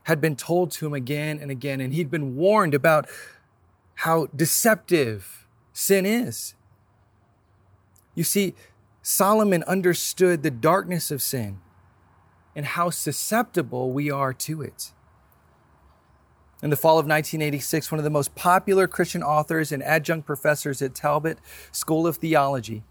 had 0.03 0.19
been 0.19 0.35
told 0.35 0.71
to 0.71 0.85
him 0.85 0.93
again 0.93 1.39
and 1.39 1.49
again, 1.49 1.79
and 1.79 1.93
he'd 1.93 2.11
been 2.11 2.35
warned 2.35 2.73
about 2.73 3.07
how 3.95 4.27
deceptive 4.35 5.47
sin 5.71 6.05
is. 6.05 6.55
You 8.15 8.23
see, 8.23 8.53
Solomon 9.01 9.63
understood 9.63 10.43
the 10.43 10.51
darkness 10.51 11.09
of 11.09 11.21
sin 11.21 11.59
and 12.55 12.65
how 12.65 12.89
susceptible 12.89 13.91
we 13.91 14.11
are 14.11 14.33
to 14.33 14.61
it. 14.61 14.91
In 16.63 16.69
the 16.69 16.77
fall 16.77 16.97
of 16.97 17.05
1986, 17.05 17.91
one 17.91 17.99
of 17.99 18.05
the 18.05 18.09
most 18.09 18.35
popular 18.35 18.87
Christian 18.87 19.21
authors 19.21 19.73
and 19.73 19.83
adjunct 19.83 20.25
professors 20.25 20.81
at 20.81 20.95
Talbot 20.95 21.37
School 21.73 22.07
of 22.07 22.15
Theology, 22.15 22.83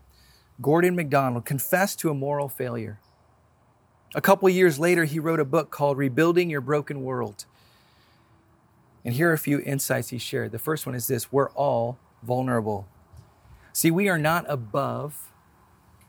Gordon 0.61 0.95
MacDonald, 0.95 1.47
confessed 1.47 1.99
to 2.01 2.11
a 2.11 2.15
moral 2.15 2.51
failure. 2.51 3.01
A 4.15 4.21
couple 4.21 4.47
years 4.51 4.79
later, 4.79 5.07
he 5.07 5.19
wrote 5.19 5.41
a 5.41 5.47
book 5.47 5.71
called 5.71 5.97
Rebuilding 5.97 6.51
Your 6.51 6.61
Broken 6.61 7.03
World. 7.03 7.47
And 9.07 9.15
here 9.15 9.31
are 9.31 9.33
a 9.33 9.39
few 9.39 9.61
insights 9.61 10.11
he 10.11 10.19
shared. 10.19 10.53
The 10.53 10.59
first 10.59 10.85
one 10.85 10.95
is 10.95 11.07
this 11.07 11.33
we're 11.33 11.51
all 11.53 11.99
vulnerable. 12.23 12.87
See, 13.73 13.91
we 13.91 14.07
are 14.07 14.19
not 14.19 14.45
above 14.49 15.33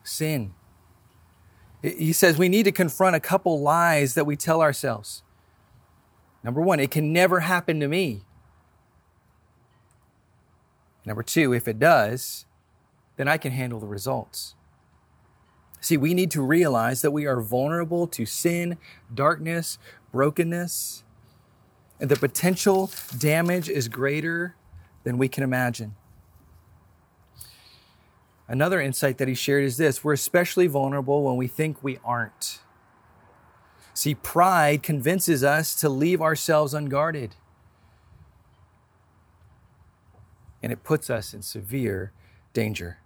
sin. 0.04 0.54
He 1.82 2.12
says 2.12 2.38
we 2.38 2.50
need 2.50 2.64
to 2.64 2.74
confront 2.74 3.16
a 3.16 3.22
couple 3.22 3.62
lies 3.62 4.16
that 4.16 4.26
we 4.26 4.36
tell 4.36 4.62
ourselves. 4.62 5.24
Number 6.44 6.62
one, 6.62 6.80
it 6.80 6.92
can 6.92 7.14
never 7.14 7.42
happen 7.42 7.80
to 7.80 7.88
me. 7.88 8.22
Number 11.06 11.24
two, 11.24 11.54
if 11.54 11.68
it 11.68 11.80
does, 11.80 12.46
then 13.18 13.28
I 13.28 13.38
can 13.38 13.52
handle 13.52 13.80
the 13.80 13.88
results. 13.88 14.56
See, 15.82 15.98
we 15.98 16.14
need 16.14 16.32
to 16.32 16.42
realize 16.42 17.02
that 17.02 17.12
we 17.12 17.26
are 17.26 17.42
vulnerable 17.42 18.08
to 18.08 18.26
sin, 18.26 18.78
darkness, 19.14 19.78
brokenness, 20.12 21.04
and 22.00 22.10
the 22.10 22.16
potential 22.16 22.90
damage 23.18 23.70
is 23.70 23.88
greater 23.88 24.56
than 25.04 25.18
we 25.18 25.28
can 25.28 25.44
imagine. 25.44 25.96
Another 28.48 28.82
insight 28.82 29.18
that 29.18 29.28
he 29.28 29.34
shared 29.34 29.64
is 29.64 29.78
this 29.78 30.04
we're 30.04 30.14
especially 30.14 30.68
vulnerable 30.68 31.24
when 31.24 31.36
we 31.36 31.48
think 31.48 31.84
we 31.84 32.00
aren't. 32.04 32.60
See, 33.94 34.16
pride 34.16 34.82
convinces 34.82 35.44
us 35.44 35.76
to 35.76 35.90
leave 35.90 36.22
ourselves 36.22 36.74
unguarded, 36.74 37.36
and 40.64 40.72
it 40.72 40.84
puts 40.84 41.10
us 41.10 41.34
in 41.34 41.42
severe 41.42 42.12
danger. 42.54 42.98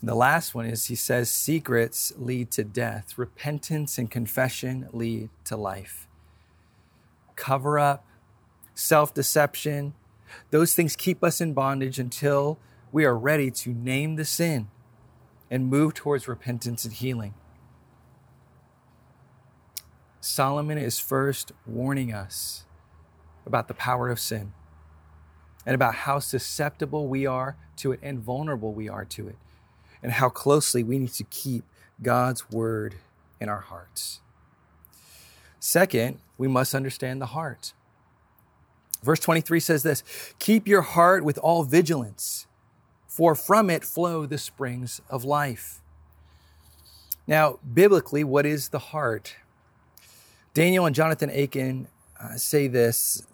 And 0.00 0.08
the 0.08 0.14
last 0.14 0.54
one 0.54 0.66
is 0.66 0.86
he 0.86 0.94
says 0.94 1.32
secrets 1.32 2.12
lead 2.16 2.52
to 2.52 2.62
death, 2.62 3.18
repentance 3.18 3.98
and 3.98 4.08
confession 4.08 4.88
lead 4.92 5.30
to 5.44 5.56
life. 5.56 6.06
Cover 7.34 7.78
up, 7.78 8.06
self 8.74 9.12
deception, 9.12 9.94
those 10.50 10.74
things 10.74 10.94
keep 10.94 11.24
us 11.24 11.40
in 11.40 11.54
bondage 11.54 11.98
until 11.98 12.58
we 12.92 13.04
are 13.04 13.18
ready 13.18 13.50
to 13.50 13.70
name 13.70 14.16
the 14.16 14.24
sin 14.24 14.68
and 15.50 15.66
move 15.66 15.94
towards 15.94 16.28
repentance 16.28 16.84
and 16.84 16.94
healing. 16.94 17.34
Solomon 20.28 20.76
is 20.76 20.98
first 20.98 21.52
warning 21.66 22.12
us 22.12 22.64
about 23.46 23.66
the 23.66 23.72
power 23.72 24.10
of 24.10 24.20
sin 24.20 24.52
and 25.64 25.74
about 25.74 25.94
how 25.94 26.18
susceptible 26.18 27.08
we 27.08 27.24
are 27.24 27.56
to 27.76 27.92
it 27.92 28.00
and 28.02 28.20
vulnerable 28.20 28.74
we 28.74 28.90
are 28.90 29.06
to 29.06 29.26
it, 29.26 29.36
and 30.02 30.12
how 30.12 30.28
closely 30.28 30.82
we 30.82 30.98
need 30.98 31.12
to 31.14 31.24
keep 31.24 31.64
God's 32.02 32.50
word 32.50 32.96
in 33.40 33.48
our 33.48 33.60
hearts. 33.60 34.20
Second, 35.58 36.18
we 36.36 36.46
must 36.46 36.74
understand 36.74 37.22
the 37.22 37.26
heart. 37.26 37.72
Verse 39.02 39.20
23 39.20 39.58
says 39.60 39.82
this 39.82 40.04
Keep 40.38 40.68
your 40.68 40.82
heart 40.82 41.24
with 41.24 41.38
all 41.38 41.64
vigilance 41.64 42.46
for 43.06 43.34
from 43.34 43.70
it 43.70 43.82
flow 43.82 44.26
the 44.26 44.38
springs 44.38 45.00
of 45.08 45.24
life. 45.24 45.80
Now, 47.26 47.58
biblically, 47.72 48.24
what 48.24 48.44
is 48.44 48.68
the 48.68 48.78
heart? 48.78 49.34
Daniel 50.58 50.86
and 50.86 50.94
Jonathan 50.96 51.30
Akin 51.30 51.86
uh, 52.20 52.34
say 52.34 52.66
this. 52.66 53.24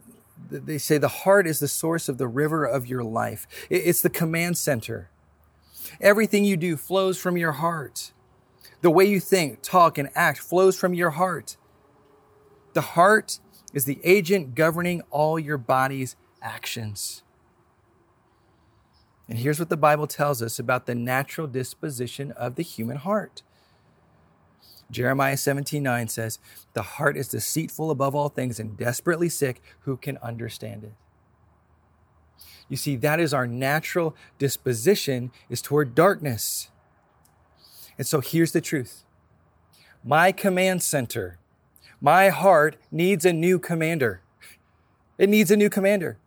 They 0.50 0.76
say 0.76 0.99
the 0.99 1.09
heart 1.09 1.47
is 1.47 1.59
the 1.59 1.69
source 1.69 2.11
of 2.11 2.19
the 2.19 2.28
river 2.28 2.66
of 2.66 2.87
your 2.87 3.02
life. 3.02 3.47
It's 3.71 4.02
the 4.02 4.11
command 4.11 4.59
center. 4.59 5.09
Everything 6.02 6.45
you 6.45 6.59
do 6.59 6.76
flows 6.76 7.16
from 7.16 7.38
your 7.38 7.52
heart. 7.52 8.12
The 8.83 8.90
way 8.90 9.07
you 9.07 9.21
think, 9.21 9.62
talk, 9.62 9.97
and 9.97 10.11
act 10.14 10.40
flows 10.40 10.78
from 10.78 10.93
your 10.93 11.12
heart. 11.12 11.57
The 12.75 12.83
heart 12.83 13.38
is 13.73 13.87
the 13.87 14.00
agent 14.04 14.54
governing 14.54 15.00
all 15.11 15.38
your 15.38 15.57
body's 15.57 16.16
actions. 16.43 17.23
And 19.31 19.38
here's 19.38 19.59
what 19.59 19.71
the 19.71 19.78
Bible 19.78 20.07
tells 20.07 20.43
us 20.43 20.59
about 20.59 20.85
the 20.85 20.95
natural 20.95 21.47
disposition 21.47 22.33
of 22.33 22.57
the 22.57 22.62
human 22.62 22.99
heart 22.99 23.43
Jeremiah 24.91 25.37
17 25.37 25.83
9 25.83 26.09
says, 26.09 26.38
The 26.73 26.83
heart 26.83 27.17
is 27.17 27.29
deceitful 27.29 27.91
above 27.91 28.14
all 28.14 28.29
things 28.29 28.61
and 28.61 28.76
desperately 28.76 29.29
sick. 29.29 29.62
Who 29.81 29.97
can 29.97 30.19
understand 30.19 30.85
it? 30.85 30.93
You 32.69 32.76
see, 32.76 32.97
that 32.97 33.21
is 33.21 33.35
our 33.35 33.47
natural 33.47 34.17
disposition 34.38 35.31
is 35.49 35.61
toward 35.61 35.95
darkness. 35.95 36.71
And 37.99 38.07
so 38.07 38.21
here's 38.21 38.53
the 38.53 38.61
truth. 38.61 39.05
My 40.03 40.33
command 40.33 40.83
center, 40.83 41.38
my 42.00 42.29
heart 42.29 42.76
needs 42.91 43.25
a 43.25 43.33
new 43.33 43.59
commander. 43.59 44.23
It 45.19 45.29
needs 45.29 45.50
a 45.50 45.57
new 45.57 45.71
commander. 45.71 46.19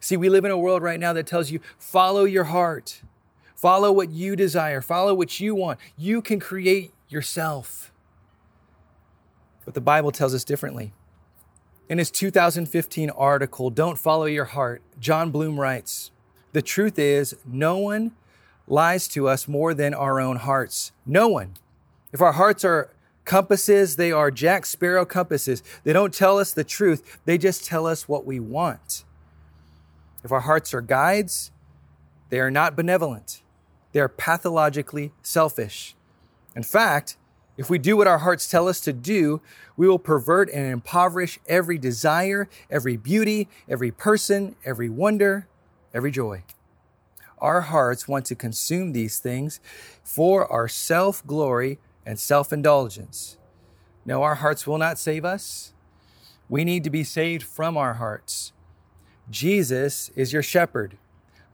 See, 0.00 0.16
we 0.16 0.28
live 0.28 0.44
in 0.44 0.50
a 0.50 0.58
world 0.58 0.82
right 0.82 1.00
now 1.00 1.12
that 1.12 1.26
tells 1.26 1.50
you 1.50 1.60
follow 1.78 2.24
your 2.24 2.44
heart, 2.44 3.02
follow 3.54 3.92
what 3.92 4.10
you 4.10 4.36
desire, 4.36 4.80
follow 4.80 5.14
what 5.14 5.40
you 5.40 5.54
want. 5.54 5.78
You 5.96 6.22
can 6.22 6.40
create 6.40 6.92
yourself. 7.14 7.90
But 9.64 9.72
the 9.72 9.80
Bible 9.80 10.12
tells 10.12 10.34
us 10.34 10.44
differently. 10.44 10.92
In 11.88 11.98
his 11.98 12.10
2015 12.10 13.10
article, 13.10 13.70
Don't 13.70 13.98
Follow 13.98 14.24
Your 14.26 14.44
Heart, 14.44 14.82
John 15.00 15.30
Bloom 15.30 15.58
writes 15.58 16.10
The 16.52 16.60
truth 16.60 16.98
is, 16.98 17.36
no 17.46 17.78
one 17.78 18.12
lies 18.66 19.08
to 19.08 19.28
us 19.28 19.48
more 19.48 19.72
than 19.72 19.94
our 19.94 20.20
own 20.20 20.36
hearts. 20.36 20.92
No 21.06 21.28
one. 21.28 21.54
If 22.12 22.20
our 22.20 22.32
hearts 22.32 22.64
are 22.64 22.90
compasses, 23.24 23.96
they 23.96 24.12
are 24.12 24.30
Jack 24.30 24.66
Sparrow 24.66 25.04
compasses. 25.04 25.62
They 25.84 25.92
don't 25.92 26.12
tell 26.12 26.38
us 26.38 26.52
the 26.52 26.64
truth, 26.64 27.18
they 27.24 27.38
just 27.38 27.64
tell 27.64 27.86
us 27.86 28.08
what 28.08 28.26
we 28.26 28.40
want. 28.40 29.04
If 30.22 30.32
our 30.32 30.40
hearts 30.40 30.72
are 30.72 30.80
guides, 30.80 31.50
they 32.30 32.40
are 32.40 32.50
not 32.50 32.76
benevolent. 32.76 33.42
They 33.92 34.00
are 34.00 34.08
pathologically 34.08 35.12
selfish. 35.22 35.94
In 36.56 36.62
fact, 36.62 37.16
if 37.56 37.70
we 37.70 37.78
do 37.78 37.96
what 37.96 38.06
our 38.06 38.18
hearts 38.18 38.48
tell 38.48 38.66
us 38.66 38.80
to 38.80 38.92
do, 38.92 39.40
we 39.76 39.86
will 39.86 39.98
pervert 39.98 40.50
and 40.52 40.66
impoverish 40.66 41.38
every 41.46 41.78
desire, 41.78 42.48
every 42.70 42.96
beauty, 42.96 43.48
every 43.68 43.90
person, 43.90 44.56
every 44.64 44.88
wonder, 44.88 45.46
every 45.92 46.10
joy. 46.10 46.42
Our 47.38 47.62
hearts 47.62 48.08
want 48.08 48.24
to 48.26 48.34
consume 48.34 48.92
these 48.92 49.18
things 49.18 49.60
for 50.02 50.50
our 50.50 50.66
self 50.66 51.24
glory 51.26 51.78
and 52.06 52.18
self 52.18 52.52
indulgence. 52.52 53.36
No, 54.04 54.22
our 54.22 54.36
hearts 54.36 54.66
will 54.66 54.78
not 54.78 54.98
save 54.98 55.24
us. 55.24 55.72
We 56.48 56.64
need 56.64 56.84
to 56.84 56.90
be 56.90 57.04
saved 57.04 57.42
from 57.42 57.76
our 57.76 57.94
hearts. 57.94 58.52
Jesus 59.30 60.10
is 60.14 60.32
your 60.32 60.42
shepherd. 60.42 60.98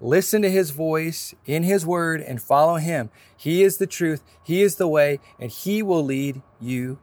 Listen 0.01 0.41
to 0.43 0.51
his 0.51 0.71
voice 0.71 1.35
in 1.45 1.63
his 1.63 1.85
word 1.85 2.23
and 2.23 2.41
follow 2.41 2.77
him. 2.77 3.11
He 3.37 3.63
is 3.63 3.77
the 3.77 3.87
truth, 3.87 4.23
he 4.43 4.63
is 4.63 4.77
the 4.77 4.89
way, 4.89 5.21
and 5.39 5.51
he 5.51 5.83
will 5.83 6.03
lead 6.03 6.41
you 6.59 6.99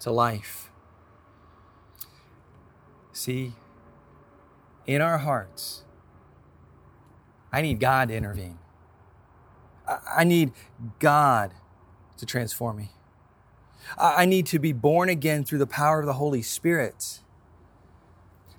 to 0.00 0.10
life. 0.10 0.70
See, 3.12 3.54
in 4.86 5.00
our 5.00 5.18
hearts, 5.18 5.84
I 7.50 7.62
need 7.62 7.80
God 7.80 8.08
to 8.08 8.14
intervene. 8.14 8.58
I 10.14 10.24
need 10.24 10.52
God 10.98 11.54
to 12.18 12.26
transform 12.26 12.76
me. 12.76 12.90
I 13.96 14.26
need 14.26 14.46
to 14.46 14.58
be 14.58 14.72
born 14.72 15.08
again 15.08 15.44
through 15.44 15.58
the 15.58 15.66
power 15.66 16.00
of 16.00 16.06
the 16.06 16.14
Holy 16.14 16.42
Spirit. 16.42 17.20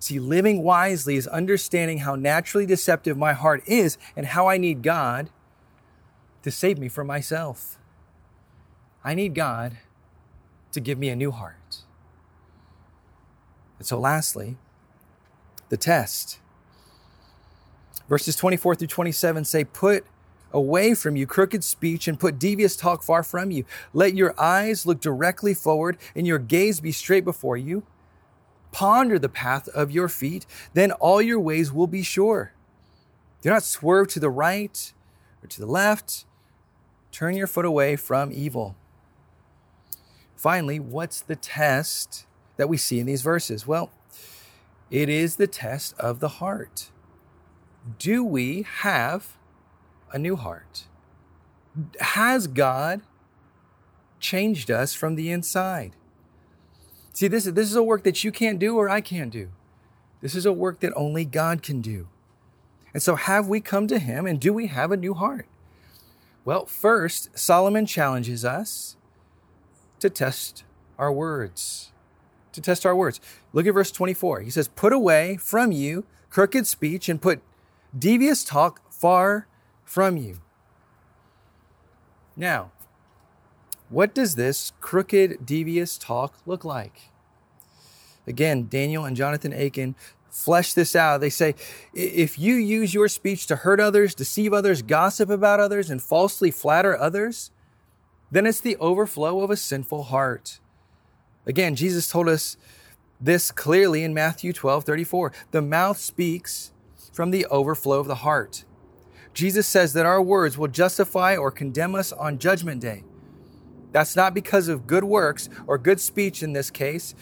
See, 0.08 0.20
living 0.20 0.64
wisely 0.64 1.18
is 1.18 1.28
understanding 1.28 1.98
how 1.98 2.16
naturally 2.16 2.66
deceptive 2.66 3.18
my 3.18 3.34
heart 3.34 3.62
is 3.68 3.98
and 4.16 4.28
how 4.28 4.48
I 4.48 4.58
need 4.58 4.82
God 4.82 5.30
to 6.44 6.50
save 6.50 6.78
me 6.78 6.88
from 6.88 7.08
myself. 7.08 7.78
I 9.04 9.14
need 9.16 9.36
God 9.36 9.80
to 10.72 10.80
give 10.80 10.98
me 10.98 11.10
a 11.10 11.16
new 11.18 11.32
heart. 11.32 11.80
And 13.80 13.86
so, 13.86 14.00
lastly, 14.00 14.56
the 15.68 15.76
test. 15.76 16.40
Verses 18.08 18.38
24 18.38 18.76
through 18.76 18.88
27 18.88 19.44
say, 19.44 19.66
Put 19.66 20.06
away 20.54 20.94
from 20.94 21.18
you 21.18 21.28
crooked 21.28 21.66
speech 21.66 22.08
and 22.08 22.18
put 22.18 22.40
devious 22.40 22.78
talk 22.78 23.04
far 23.04 23.24
from 23.24 23.52
you. 23.52 23.66
Let 23.92 24.14
your 24.14 24.40
eyes 24.40 24.86
look 24.86 25.02
directly 25.02 25.54
forward 25.54 25.98
and 26.16 26.26
your 26.26 26.40
gaze 26.40 26.80
be 26.80 26.94
straight 26.94 27.26
before 27.26 27.58
you. 27.58 27.84
Ponder 28.78 29.18
the 29.18 29.28
path 29.28 29.68
of 29.70 29.90
your 29.90 30.08
feet, 30.08 30.46
then 30.76 30.92
all 30.92 31.20
your 31.20 31.40
ways 31.40 31.72
will 31.72 31.88
be 31.88 32.04
sure. 32.04 32.52
Do 33.42 33.50
not 33.50 33.64
swerve 33.64 34.08
to 34.10 34.20
the 34.20 34.30
right 34.30 34.94
or 35.44 35.48
to 35.48 35.60
the 35.60 35.66
left. 35.66 36.26
Turn 37.12 37.36
your 37.36 37.48
foot 37.48 37.66
away 37.66 37.96
from 37.96 38.32
evil. 38.32 38.76
Finally, 40.36 40.80
what's 40.80 41.22
the 41.22 41.36
test 41.36 42.28
that 42.58 42.70
we 42.70 42.78
see 42.78 43.00
in 43.00 43.08
these 43.08 43.24
verses? 43.24 43.66
Well, 43.66 43.90
it 44.92 45.10
is 45.10 45.38
the 45.38 45.48
test 45.48 45.96
of 46.00 46.20
the 46.20 46.38
heart. 46.38 46.92
Do 47.98 48.24
we 48.24 48.62
have 48.62 49.38
a 50.12 50.20
new 50.20 50.36
heart? 50.36 50.84
Has 52.00 52.46
God 52.46 53.02
changed 54.20 54.70
us 54.70 54.94
from 54.94 55.16
the 55.16 55.32
inside? 55.32 55.96
See, 57.18 57.28
this, 57.28 57.46
this 57.46 57.68
is 57.68 57.76
a 57.76 57.82
work 57.82 58.04
that 58.04 58.24
you 58.24 58.32
can't 58.32 58.60
do 58.60 58.78
or 58.78 58.90
I 58.90 59.02
can't 59.02 59.32
do. 59.32 59.50
This 60.22 60.36
is 60.36 60.46
a 60.46 60.54
work 60.54 60.82
that 60.82 60.94
only 60.96 61.26
God 61.26 61.64
can 61.64 61.82
do. 61.82 62.10
And 62.94 63.02
so, 63.02 63.16
have 63.16 63.48
we 63.48 63.60
come 63.60 63.88
to 63.88 63.98
Him 63.98 64.28
and 64.28 64.40
do 64.40 64.54
we 64.54 64.68
have 64.68 64.92
a 64.92 64.98
new 64.98 65.16
heart? 65.16 65.48
Well, 66.46 66.68
first, 66.68 67.36
Solomon 67.36 67.88
challenges 67.88 68.46
us 68.46 68.98
to 70.00 70.12
test 70.12 70.64
our 71.00 71.12
words. 71.12 71.92
To 72.52 72.62
test 72.62 72.86
our 72.86 72.96
words. 72.96 73.20
Look 73.52 73.66
at 73.66 73.74
verse 73.74 73.90
24. 73.90 74.42
He 74.42 74.52
says, 74.52 74.68
Put 74.68 74.94
away 74.94 75.38
from 75.38 75.72
you 75.72 76.06
crooked 76.30 76.68
speech 76.68 77.10
and 77.10 77.20
put 77.20 77.42
devious 77.98 78.44
talk 78.44 78.94
far 78.94 79.48
from 79.84 80.18
you. 80.18 80.38
Now, 82.36 82.70
what 83.90 84.14
does 84.14 84.36
this 84.36 84.74
crooked, 84.82 85.46
devious 85.46 85.98
talk 85.98 86.36
look 86.46 86.66
like? 86.66 87.10
Again, 88.26 88.68
Daniel 88.70 89.06
and 89.06 89.16
Jonathan 89.16 89.54
Akin 89.54 89.96
flesh 90.30 90.74
this 90.74 90.96
out. 90.96 91.22
They 91.22 91.30
say, 91.30 91.56
if 91.94 92.38
you 92.38 92.56
use 92.56 92.94
your 92.94 93.08
speech 93.08 93.48
to 93.48 93.58
hurt 93.58 93.80
others, 93.80 94.14
deceive 94.14 94.54
others, 94.54 94.82
gossip 94.82 95.30
about 95.30 95.60
others, 95.60 95.90
and 95.90 96.02
falsely 96.02 96.52
flatter 96.52 96.98
others, 96.98 97.52
then 98.30 98.46
it's 98.46 98.60
the 98.60 98.78
overflow 98.78 99.42
of 99.42 99.50
a 99.50 99.58
sinful 99.58 100.04
heart. 100.04 100.60
Again, 101.46 101.76
Jesus 101.76 102.10
told 102.10 102.28
us 102.28 102.58
this 103.22 103.52
clearly 103.52 104.04
in 104.04 104.14
Matthew 104.14 104.52
12 104.54 104.84
34. 104.84 105.32
The 105.52 105.62
mouth 105.62 105.98
speaks 105.98 106.74
from 107.14 107.32
the 107.32 107.46
overflow 107.46 108.00
of 108.00 108.08
the 108.08 108.16
heart. 108.16 108.66
Jesus 109.34 109.66
says 109.66 109.94
that 109.94 110.06
our 110.06 110.22
words 110.22 110.58
will 110.58 110.68
justify 110.68 111.36
or 111.36 111.52
condemn 111.52 111.96
us 111.96 112.12
on 112.12 112.38
Judgment 112.38 112.82
Day. 112.82 113.04
That's 113.92 114.16
not 114.16 114.34
because 114.34 114.68
of 114.68 114.88
good 114.88 115.04
works 115.04 115.50
or 115.66 115.78
good 115.78 116.00
speech 116.00 116.44
in 116.44 116.54
this 116.54 116.70
case, 116.70 117.16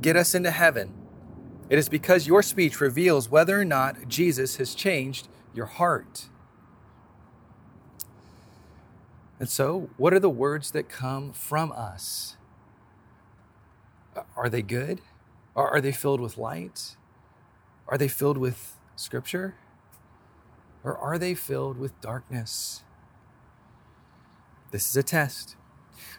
get 0.00 0.16
us 0.16 0.34
into 0.34 0.50
heaven. 0.50 0.92
It 1.68 1.78
is 1.78 1.88
because 1.88 2.26
your 2.26 2.42
speech 2.42 2.80
reveals 2.80 3.30
whether 3.30 3.60
or 3.60 3.64
not 3.64 4.08
Jesus 4.08 4.56
has 4.56 4.74
changed 4.74 5.28
your 5.54 5.66
heart. 5.66 6.28
And 9.38 9.48
so, 9.48 9.88
what 9.96 10.12
are 10.12 10.18
the 10.18 10.28
words 10.30 10.72
that 10.72 10.88
come 10.88 11.32
from 11.32 11.72
us? 11.72 12.36
Are 14.36 14.48
they 14.50 14.62
good? 14.62 15.00
Are 15.56 15.80
they 15.80 15.92
filled 15.92 16.20
with 16.20 16.36
light? 16.36 16.96
Are 17.88 17.96
they 17.96 18.08
filled 18.08 18.36
with 18.36 18.76
scripture? 18.96 19.54
Or 20.84 20.96
are 20.96 21.18
they 21.18 21.34
filled 21.34 21.78
with 21.78 21.98
darkness? 22.00 22.82
This 24.70 24.88
is 24.88 24.96
a 24.96 25.02
test. 25.02 25.56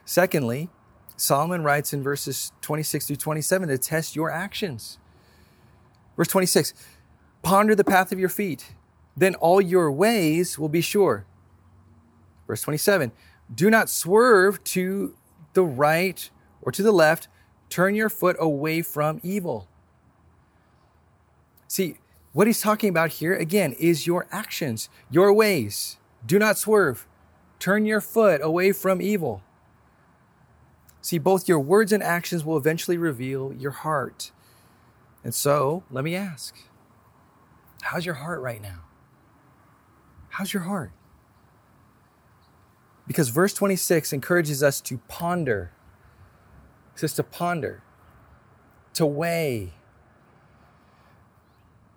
Secondly, 0.06 0.70
Solomon 1.16 1.64
writes 1.64 1.94
in 1.94 2.02
verses 2.04 2.52
26 2.62 3.08
through 3.08 3.16
27 3.16 3.70
to 3.70 3.78
test 3.78 4.16
your 4.16 4.32
actions. 4.32 4.98
Verse 6.18 6.28
26 6.28 6.74
Ponder 7.44 7.76
the 7.76 7.84
path 7.84 8.12
of 8.12 8.20
your 8.20 8.30
feet, 8.30 8.76
then 9.16 9.36
all 9.36 9.62
your 9.62 9.92
ways 9.92 10.60
will 10.60 10.70
be 10.70 10.82
sure. 10.82 11.26
Verse 12.48 12.62
27 12.62 13.12
Do 13.54 13.70
not 13.70 13.90
swerve 13.90 14.64
to 14.66 15.16
the 15.54 15.64
right 15.64 16.30
or 16.62 16.72
to 16.72 16.84
the 16.84 16.92
left, 16.92 17.28
turn 17.70 17.96
your 17.96 18.10
foot 18.10 18.36
away 18.40 18.82
from 18.82 19.20
evil. 19.24 19.68
See, 21.68 21.98
what 22.34 22.48
he's 22.48 22.62
talking 22.62 22.90
about 22.90 23.12
here, 23.12 23.36
again, 23.36 23.74
is 23.74 24.08
your 24.08 24.28
actions, 24.32 24.90
your 25.10 25.34
ways. 25.34 25.98
Do 26.26 26.38
not 26.38 26.58
swerve. 26.58 27.08
Turn 27.62 27.86
your 27.86 28.02
foot 28.02 28.42
away 28.44 28.72
from 28.72 29.04
evil. 29.04 29.44
See, 31.00 31.20
both 31.20 31.48
your 31.48 31.60
words 31.60 31.92
and 31.92 32.02
actions 32.02 32.44
will 32.44 32.58
eventually 32.58 32.98
reveal 32.98 33.54
your 33.54 33.70
heart. 33.70 34.32
And 35.24 35.34
so, 35.34 35.84
let 35.92 36.04
me 36.04 36.16
ask 36.16 36.56
how's 37.84 38.04
your 38.04 38.16
heart 38.16 38.42
right 38.42 38.62
now? 38.62 38.80
How's 40.30 40.54
your 40.54 40.64
heart? 40.64 40.92
Because 43.06 43.30
verse 43.30 43.54
26 43.54 44.12
encourages 44.12 44.64
us 44.64 44.82
to 44.82 44.98
ponder. 45.08 45.72
It 46.96 47.00
says 47.00 47.14
to 47.14 47.24
ponder, 47.24 47.84
to 48.96 49.06
weigh 49.06 49.74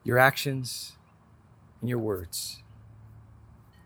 your 0.03 0.19
actions 0.19 0.93
and 1.81 1.89
your 1.89 2.01
words. 2.01 2.64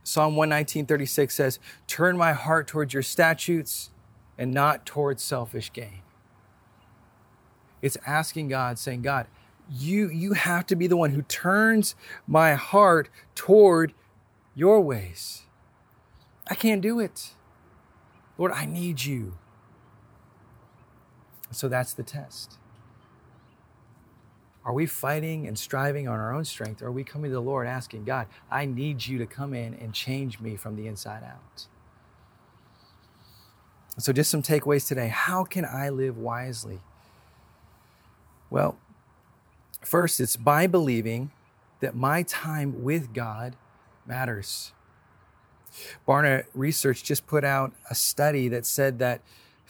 Psalm 0.09 0.37
119:36 0.37 1.35
says, 1.35 1.59
"Turn 1.87 2.17
my 2.17 2.33
heart 2.33 2.67
towards 2.67 2.95
your 2.95 3.03
statutes 3.03 3.91
and 4.39 4.53
not 4.53 4.87
towards 4.87 5.23
selfish 5.23 5.73
gain." 5.73 6.03
It's 7.83 7.99
asking 8.07 8.49
God, 8.49 8.79
saying, 8.79 9.03
God, 9.03 9.27
you, 9.71 10.09
you 10.09 10.33
have 10.33 10.67
to 10.67 10.77
be 10.77 10.87
the 10.87 10.97
one 10.97 11.11
who 11.11 11.23
turns 11.23 11.95
my 12.27 12.55
heart 12.55 13.09
toward 13.35 13.93
your 14.55 14.81
ways. 14.81 15.43
I 16.49 16.55
can't 16.55 16.81
do 16.81 16.99
it. 16.99 17.35
Lord, 18.39 18.53
I 18.53 18.65
need 18.65 19.05
you. 19.05 19.37
So 21.51 21.69
that's 21.69 21.93
the 21.93 22.03
test. 22.03 22.59
Are 24.69 24.75
we 24.75 24.85
fighting 24.85 25.47
and 25.47 25.59
striving 25.59 26.09
on 26.09 26.21
our 26.21 26.35
own 26.35 26.45
strength? 26.45 26.83
Or 26.83 26.89
are 26.89 26.93
we 26.93 27.03
coming 27.03 27.31
to 27.31 27.35
the 27.35 27.41
Lord 27.41 27.67
asking, 27.67 28.05
God, 28.05 28.27
I 28.51 28.67
need 28.67 29.07
you 29.07 29.17
to 29.17 29.25
come 29.25 29.55
in 29.55 29.73
and 29.73 29.95
change 29.95 30.41
me 30.41 30.57
from 30.57 30.77
the 30.77 30.87
inside 30.87 31.23
out? 31.25 31.65
So, 33.97 34.13
just 34.13 34.31
some 34.31 34.43
takeaways 34.43 34.87
today. 34.87 35.09
How 35.09 35.43
can 35.43 35.65
I 35.65 35.89
live 35.89 36.19
wisely? 36.19 36.81
Well, 38.51 38.77
first, 39.81 40.21
it's 40.21 40.37
by 40.37 40.67
believing 40.67 41.31
that 41.81 41.97
my 41.97 42.23
time 42.23 42.85
with 42.85 43.15
God 43.15 43.57
matters. 44.05 44.73
Barna 46.07 46.45
Research 46.53 47.03
just 47.03 47.27
put 47.27 47.43
out 47.43 47.73
a 47.89 47.95
study 47.95 48.49
that 48.49 48.67
said 48.67 48.99
that 48.99 49.23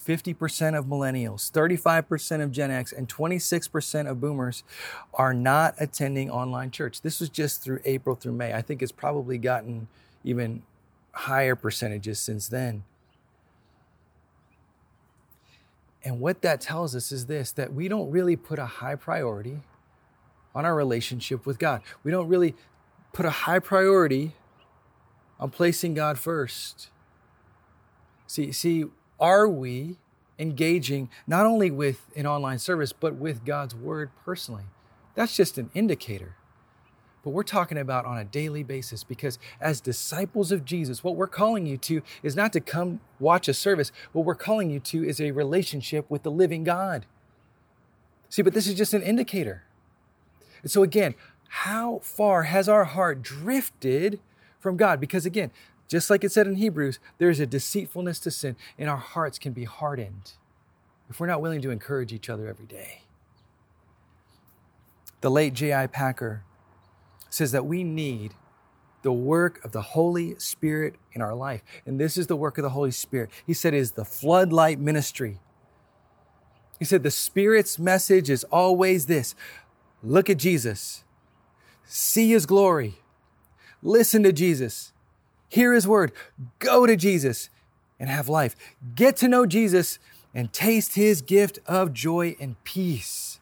50% 0.09 0.79
of 0.79 0.87
millennials, 0.87 1.53
35% 1.53 2.42
of 2.42 2.51
Gen 2.51 2.71
X, 2.71 2.92
and 2.92 3.09
26% 3.09 4.11
of 4.11 4.21
boomers 4.21 4.64
are 5.12 5.35
not 5.35 5.75
attending 5.79 6.31
online 6.31 6.71
church. 6.71 7.03
This 7.03 7.21
was 7.21 7.29
just 7.29 7.62
through 7.62 7.81
April 7.85 8.16
through 8.16 8.33
May. 8.33 8.55
I 8.55 8.62
think 8.62 8.81
it's 8.81 8.90
probably 8.90 9.37
gotten 9.37 9.87
even 10.25 10.62
higher 11.12 11.55
percentages 11.55 12.18
since 12.18 12.49
then. 12.49 12.85
And 16.03 16.21
what 16.21 16.40
that 16.40 16.62
tells 16.62 16.97
us 16.97 17.12
is 17.12 17.27
this 17.27 17.53
that 17.53 17.75
we 17.75 17.87
don't 17.87 18.11
really 18.11 18.37
put 18.37 18.59
a 18.59 18.64
high 18.64 18.94
priority 18.94 19.59
on 20.55 20.64
our 20.64 20.75
relationship 20.75 21.44
with 21.44 21.59
God. 21.59 21.83
We 22.03 22.11
don't 22.11 22.29
really 22.29 22.55
put 23.12 23.27
a 23.27 23.31
high 23.31 23.59
priority 23.59 24.33
on 25.38 25.51
placing 25.51 25.92
God 25.92 26.18
first. 26.18 26.88
See, 28.27 28.53
see, 28.53 28.87
are 29.20 29.48
we 29.48 29.98
engaging 30.38 31.11
not 31.26 31.46
only 31.46 31.70
with 31.70 32.07
an 32.16 32.26
online 32.26 32.59
service, 32.59 32.92
but 32.92 33.14
with 33.14 33.44
God's 33.44 33.74
word 33.74 34.11
personally? 34.24 34.64
That's 35.14 35.35
just 35.35 35.59
an 35.59 35.70
indicator. 35.74 36.37
But 37.24 37.31
we're 37.31 37.42
talking 37.42 37.76
about 37.76 38.07
on 38.07 38.16
a 38.16 38.24
daily 38.24 38.62
basis 38.62 39.02
because 39.04 39.38
as 39.61 39.81
disciples 39.81 40.52
of 40.52 40.64
Jesus, 40.64 41.02
what 41.02 41.16
we're 41.16 41.26
calling 41.26 41.66
you 41.66 41.76
to 41.78 42.02
is 42.22 42.37
not 42.37 42.52
to 42.52 42.61
come 42.61 43.00
watch 43.18 43.48
a 43.48 43.54
service. 43.54 43.90
What 44.12 44.24
we're 44.24 44.35
calling 44.35 44.70
you 44.70 44.81
to 44.81 45.04
is 45.04 45.20
a 45.20 45.33
relationship 45.33 46.09
with 46.09 46.22
the 46.22 46.31
living 46.31 46.64
God. 46.64 47.07
See, 48.28 48.42
but 48.42 48.54
this 48.54 48.66
is 48.66 48.74
just 48.74 48.94
an 48.94 49.02
indicator. 49.02 49.64
And 50.62 50.70
so 50.70 50.83
again, 50.83 51.14
how 51.48 51.98
far 52.02 52.44
has 52.44 52.68
our 52.68 52.85
heart 52.85 53.22
drifted 53.22 54.20
from 54.61 54.76
God? 54.76 55.00
Because 55.00 55.26
again, 55.26 55.50
just 55.88 56.11
like 56.11 56.22
it 56.22 56.33
said 56.33 56.46
in 56.46 56.57
Hebrews, 56.57 56.98
there 57.18 57.31
is 57.31 57.40
a 57.40 57.46
deceitfulness 57.46 58.20
to 58.20 58.31
sin, 58.31 58.57
and 58.79 58.88
our 58.88 58.96
hearts 58.96 59.38
can 59.38 59.53
be 59.53 59.64
hardened 59.64 60.33
if 61.09 61.18
we're 61.18 61.27
not 61.27 61.40
willing 61.40 61.62
to 61.62 61.70
encourage 61.70 62.12
each 62.12 62.29
other 62.29 62.46
every 62.46 62.66
day. 62.66 63.03
The 65.20 65.31
late 65.31 65.55
J.I. 65.55 65.87
Packer 65.88 66.44
says 67.31 67.53
that 67.53 67.66
we 67.66 67.83
need 67.83 68.35
the 69.03 69.12
work 69.12 69.64
of 69.64 69.72
the 69.72 69.83
Holy 69.83 70.38
Spirit 70.38 70.96
in 71.12 71.22
our 71.22 71.35
life. 71.35 71.62
And 71.87 72.01
this 72.01 72.16
is 72.16 72.27
the 72.27 72.37
work 72.37 72.59
of 72.59 72.62
the 72.62 72.70
Holy 72.70 72.90
Spirit. 72.90 73.31
He 73.46 73.55
said 73.55 73.74
is 73.74 73.92
the 73.92 74.05
floodlight 74.05 74.79
ministry. 74.79 75.38
He 76.79 76.85
said 76.85 77.03
the 77.03 77.11
Spirit's 77.11 77.79
message 77.79 78.31
is 78.31 78.44
always 78.44 79.07
this 79.07 79.35
look 80.03 80.31
at 80.31 80.37
Jesus, 80.37 81.03
see 81.85 82.31
his 82.31 82.46
glory, 82.46 82.96
listen 83.83 84.22
to 84.22 84.33
Jesus, 84.33 84.92
hear 85.48 85.72
his 85.72 85.87
word, 85.87 86.12
go 86.58 86.87
to 86.87 86.96
Jesus 86.96 87.50
and 87.98 88.08
have 88.08 88.28
life. 88.28 88.54
Get 88.94 89.16
to 89.18 89.28
know 89.28 89.46
Jesus 89.46 89.98
and 90.34 90.52
taste 90.52 90.94
his 90.94 91.22
gift 91.22 91.58
of 91.66 91.92
joy 91.92 92.37
and 92.40 92.62
peace. 92.64 93.40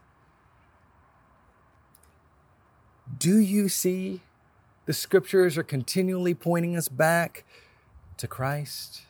Do 3.18 3.38
you 3.38 3.68
see 3.68 4.22
the 4.86 4.92
scriptures 4.92 5.58
are 5.58 5.62
continually 5.62 6.34
pointing 6.34 6.76
us 6.76 6.88
back 6.88 7.44
to 8.16 8.26
Christ? 8.26 9.02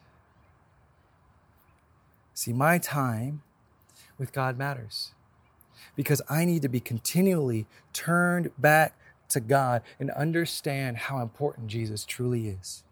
See, 2.34 2.52
my 2.52 2.78
time 2.78 3.42
with 4.18 4.32
God 4.32 4.58
matters 4.58 5.12
because 5.94 6.20
I 6.28 6.44
need 6.44 6.62
to 6.62 6.68
be 6.68 6.80
continually 6.80 7.66
turned 7.92 8.50
back 8.58 8.98
to 9.30 9.40
God 9.40 9.82
and 9.98 10.10
understand 10.10 10.96
how 10.96 11.20
important 11.20 11.68
Jesus 11.68 12.04
truly 12.04 12.48
is. 12.48 12.84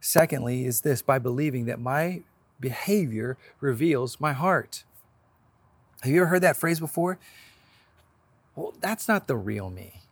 Secondly, 0.00 0.64
is 0.64 0.82
this 0.82 1.02
by 1.02 1.18
believing 1.18 1.66
that 1.66 1.80
my 1.80 2.22
behavior 2.60 3.36
reveals 3.60 4.20
my 4.20 4.32
heart. 4.32 4.84
Have 6.02 6.12
you 6.12 6.20
ever 6.20 6.30
heard 6.30 6.42
that 6.42 6.56
phrase 6.56 6.80
before? 6.80 7.18
Well, 8.54 8.74
that's 8.80 9.08
not 9.08 9.26
the 9.26 9.36
real 9.36 9.70
me. 9.70 10.02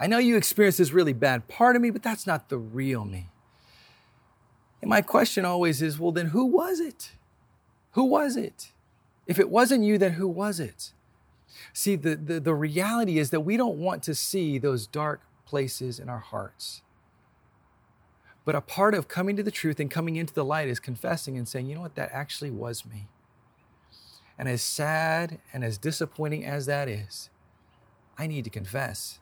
I 0.00 0.06
know 0.06 0.18
you 0.18 0.36
experienced 0.36 0.78
this 0.78 0.92
really 0.92 1.12
bad 1.12 1.48
part 1.48 1.76
of 1.76 1.82
me, 1.82 1.90
but 1.90 2.02
that's 2.02 2.26
not 2.26 2.48
the 2.48 2.58
real 2.58 3.04
me. 3.04 3.28
And 4.80 4.88
my 4.88 5.02
question 5.02 5.44
always 5.44 5.82
is 5.82 5.98
well, 5.98 6.12
then 6.12 6.26
who 6.26 6.44
was 6.44 6.78
it? 6.78 7.12
Who 7.92 8.04
was 8.04 8.36
it? 8.36 8.72
If 9.26 9.38
it 9.38 9.50
wasn't 9.50 9.84
you, 9.84 9.98
then 9.98 10.12
who 10.12 10.28
was 10.28 10.60
it? 10.60 10.92
See, 11.72 11.96
the, 11.96 12.14
the, 12.16 12.40
the 12.40 12.54
reality 12.54 13.18
is 13.18 13.30
that 13.30 13.40
we 13.40 13.56
don't 13.56 13.78
want 13.78 14.02
to 14.04 14.14
see 14.14 14.58
those 14.58 14.86
dark 14.86 15.20
places 15.44 15.98
in 15.98 16.08
our 16.08 16.20
hearts. 16.20 16.82
But 18.48 18.54
a 18.54 18.62
part 18.62 18.94
of 18.94 19.08
coming 19.08 19.36
to 19.36 19.42
the 19.42 19.50
truth 19.50 19.78
and 19.78 19.90
coming 19.90 20.16
into 20.16 20.32
the 20.32 20.42
light 20.42 20.68
is 20.68 20.80
confessing 20.80 21.36
and 21.36 21.46
saying, 21.46 21.66
you 21.66 21.74
know 21.74 21.82
what, 21.82 21.96
that 21.96 22.08
actually 22.14 22.50
was 22.50 22.86
me. 22.86 23.06
And 24.38 24.48
as 24.48 24.62
sad 24.62 25.38
and 25.52 25.62
as 25.62 25.76
disappointing 25.76 26.46
as 26.46 26.64
that 26.64 26.88
is, 26.88 27.28
I 28.16 28.26
need 28.26 28.44
to 28.44 28.50
confess. 28.50 29.18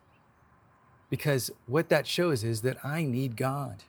Because 1.11 1.51
what 1.67 1.89
that 1.89 2.07
shows 2.07 2.45
is 2.45 2.63
that 2.63 2.77
I 2.85 3.03
need 3.03 3.37
God. 3.37 3.83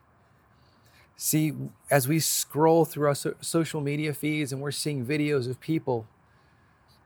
See, 1.15 1.53
as 1.91 2.07
we 2.07 2.19
scroll 2.19 2.83
through 2.83 3.05
our 3.05 3.13
so- 3.13 3.35
social 3.39 3.79
media 3.79 4.15
feeds 4.15 4.51
and 4.51 4.59
we're 4.59 4.71
seeing 4.71 5.05
videos 5.05 5.47
of 5.47 5.59
people 5.59 6.07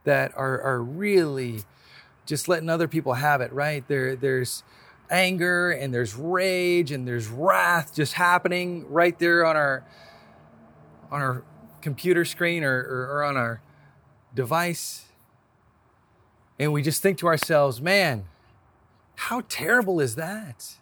that 0.05 0.31
are, 0.37 0.61
are 0.61 0.81
really 0.81 1.63
just 2.25 2.47
letting 2.47 2.69
other 2.69 2.87
people 2.87 3.15
have 3.15 3.41
it, 3.41 3.51
right? 3.51 3.85
There, 3.89 4.15
there's 4.15 4.63
anger 5.11 5.71
and 5.71 5.93
there's 5.93 6.15
rage 6.15 6.91
and 6.91 7.07
there's 7.07 7.27
wrath 7.27 7.93
just 7.93 8.13
happening 8.13 8.89
right 8.89 9.17
there 9.19 9.45
on 9.45 9.55
our 9.55 9.85
on 11.11 11.21
our 11.21 11.43
computer 11.81 12.23
screen 12.23 12.63
or, 12.63 12.79
or, 12.79 13.17
or 13.17 13.23
on 13.23 13.35
our 13.35 13.61
device. 14.33 15.05
And 16.57 16.71
we 16.71 16.81
just 16.81 17.01
think 17.01 17.17
to 17.17 17.27
ourselves, 17.27 17.81
man, 17.81 18.25
how 19.15 19.43
terrible 19.49 19.99
is 19.99 20.15
that? 20.15 20.75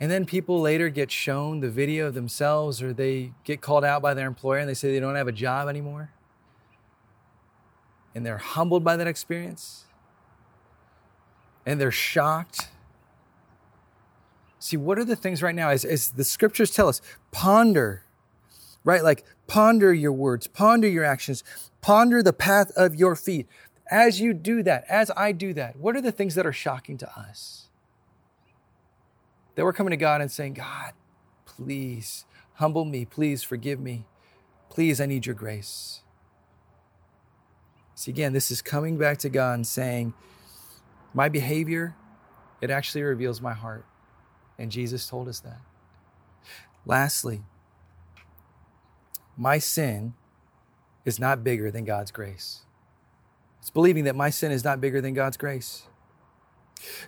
And 0.00 0.10
then 0.10 0.26
people 0.26 0.60
later 0.60 0.90
get 0.90 1.10
shown 1.10 1.60
the 1.60 1.70
video 1.70 2.06
of 2.06 2.14
themselves 2.14 2.82
or 2.82 2.92
they 2.92 3.32
get 3.44 3.60
called 3.60 3.84
out 3.84 4.02
by 4.02 4.12
their 4.12 4.26
employer 4.26 4.58
and 4.58 4.68
they 4.68 4.74
say 4.74 4.92
they 4.92 5.00
don't 5.00 5.16
have 5.16 5.28
a 5.28 5.32
job 5.32 5.68
anymore. 5.68 6.10
And 8.14 8.26
they're 8.26 8.38
humbled 8.38 8.84
by 8.84 8.96
that 8.96 9.06
experience 9.06 9.86
and 11.68 11.78
they're 11.78 11.90
shocked. 11.90 12.68
See, 14.58 14.78
what 14.78 14.98
are 14.98 15.04
the 15.04 15.14
things 15.14 15.42
right 15.42 15.54
now? 15.54 15.68
As, 15.68 15.84
as 15.84 16.08
the 16.12 16.24
scriptures 16.24 16.70
tell 16.70 16.88
us, 16.88 17.02
ponder, 17.30 18.04
right? 18.84 19.04
Like 19.04 19.24
ponder 19.46 19.92
your 19.92 20.12
words, 20.12 20.46
ponder 20.46 20.88
your 20.88 21.04
actions, 21.04 21.44
ponder 21.82 22.22
the 22.22 22.32
path 22.32 22.70
of 22.74 22.94
your 22.94 23.14
feet. 23.14 23.46
As 23.90 24.18
you 24.18 24.32
do 24.32 24.62
that, 24.62 24.86
as 24.88 25.10
I 25.14 25.32
do 25.32 25.52
that, 25.54 25.76
what 25.76 25.94
are 25.94 26.00
the 26.00 26.10
things 26.10 26.34
that 26.36 26.46
are 26.46 26.54
shocking 26.54 26.96
to 26.98 27.18
us? 27.18 27.68
That 29.54 29.66
we're 29.66 29.74
coming 29.74 29.90
to 29.90 29.98
God 29.98 30.22
and 30.22 30.32
saying, 30.32 30.54
God, 30.54 30.94
please 31.44 32.24
humble 32.54 32.86
me, 32.86 33.04
please 33.04 33.42
forgive 33.42 33.78
me, 33.78 34.06
please, 34.70 35.02
I 35.02 35.06
need 35.06 35.26
your 35.26 35.34
grace. 35.34 36.00
See, 37.94 38.10
again, 38.10 38.32
this 38.32 38.50
is 38.50 38.62
coming 38.62 38.96
back 38.96 39.18
to 39.18 39.28
God 39.28 39.54
and 39.54 39.66
saying, 39.66 40.14
my 41.14 41.28
behavior, 41.28 41.94
it 42.60 42.70
actually 42.70 43.02
reveals 43.02 43.40
my 43.40 43.54
heart. 43.54 43.84
And 44.58 44.70
Jesus 44.70 45.06
told 45.08 45.28
us 45.28 45.40
that. 45.40 45.60
Lastly, 46.84 47.42
my 49.36 49.58
sin 49.58 50.14
is 51.04 51.18
not 51.18 51.44
bigger 51.44 51.70
than 51.70 51.84
God's 51.84 52.10
grace. 52.10 52.62
It's 53.60 53.70
believing 53.70 54.04
that 54.04 54.16
my 54.16 54.30
sin 54.30 54.50
is 54.50 54.64
not 54.64 54.80
bigger 54.80 55.00
than 55.00 55.14
God's 55.14 55.36
grace. 55.36 55.84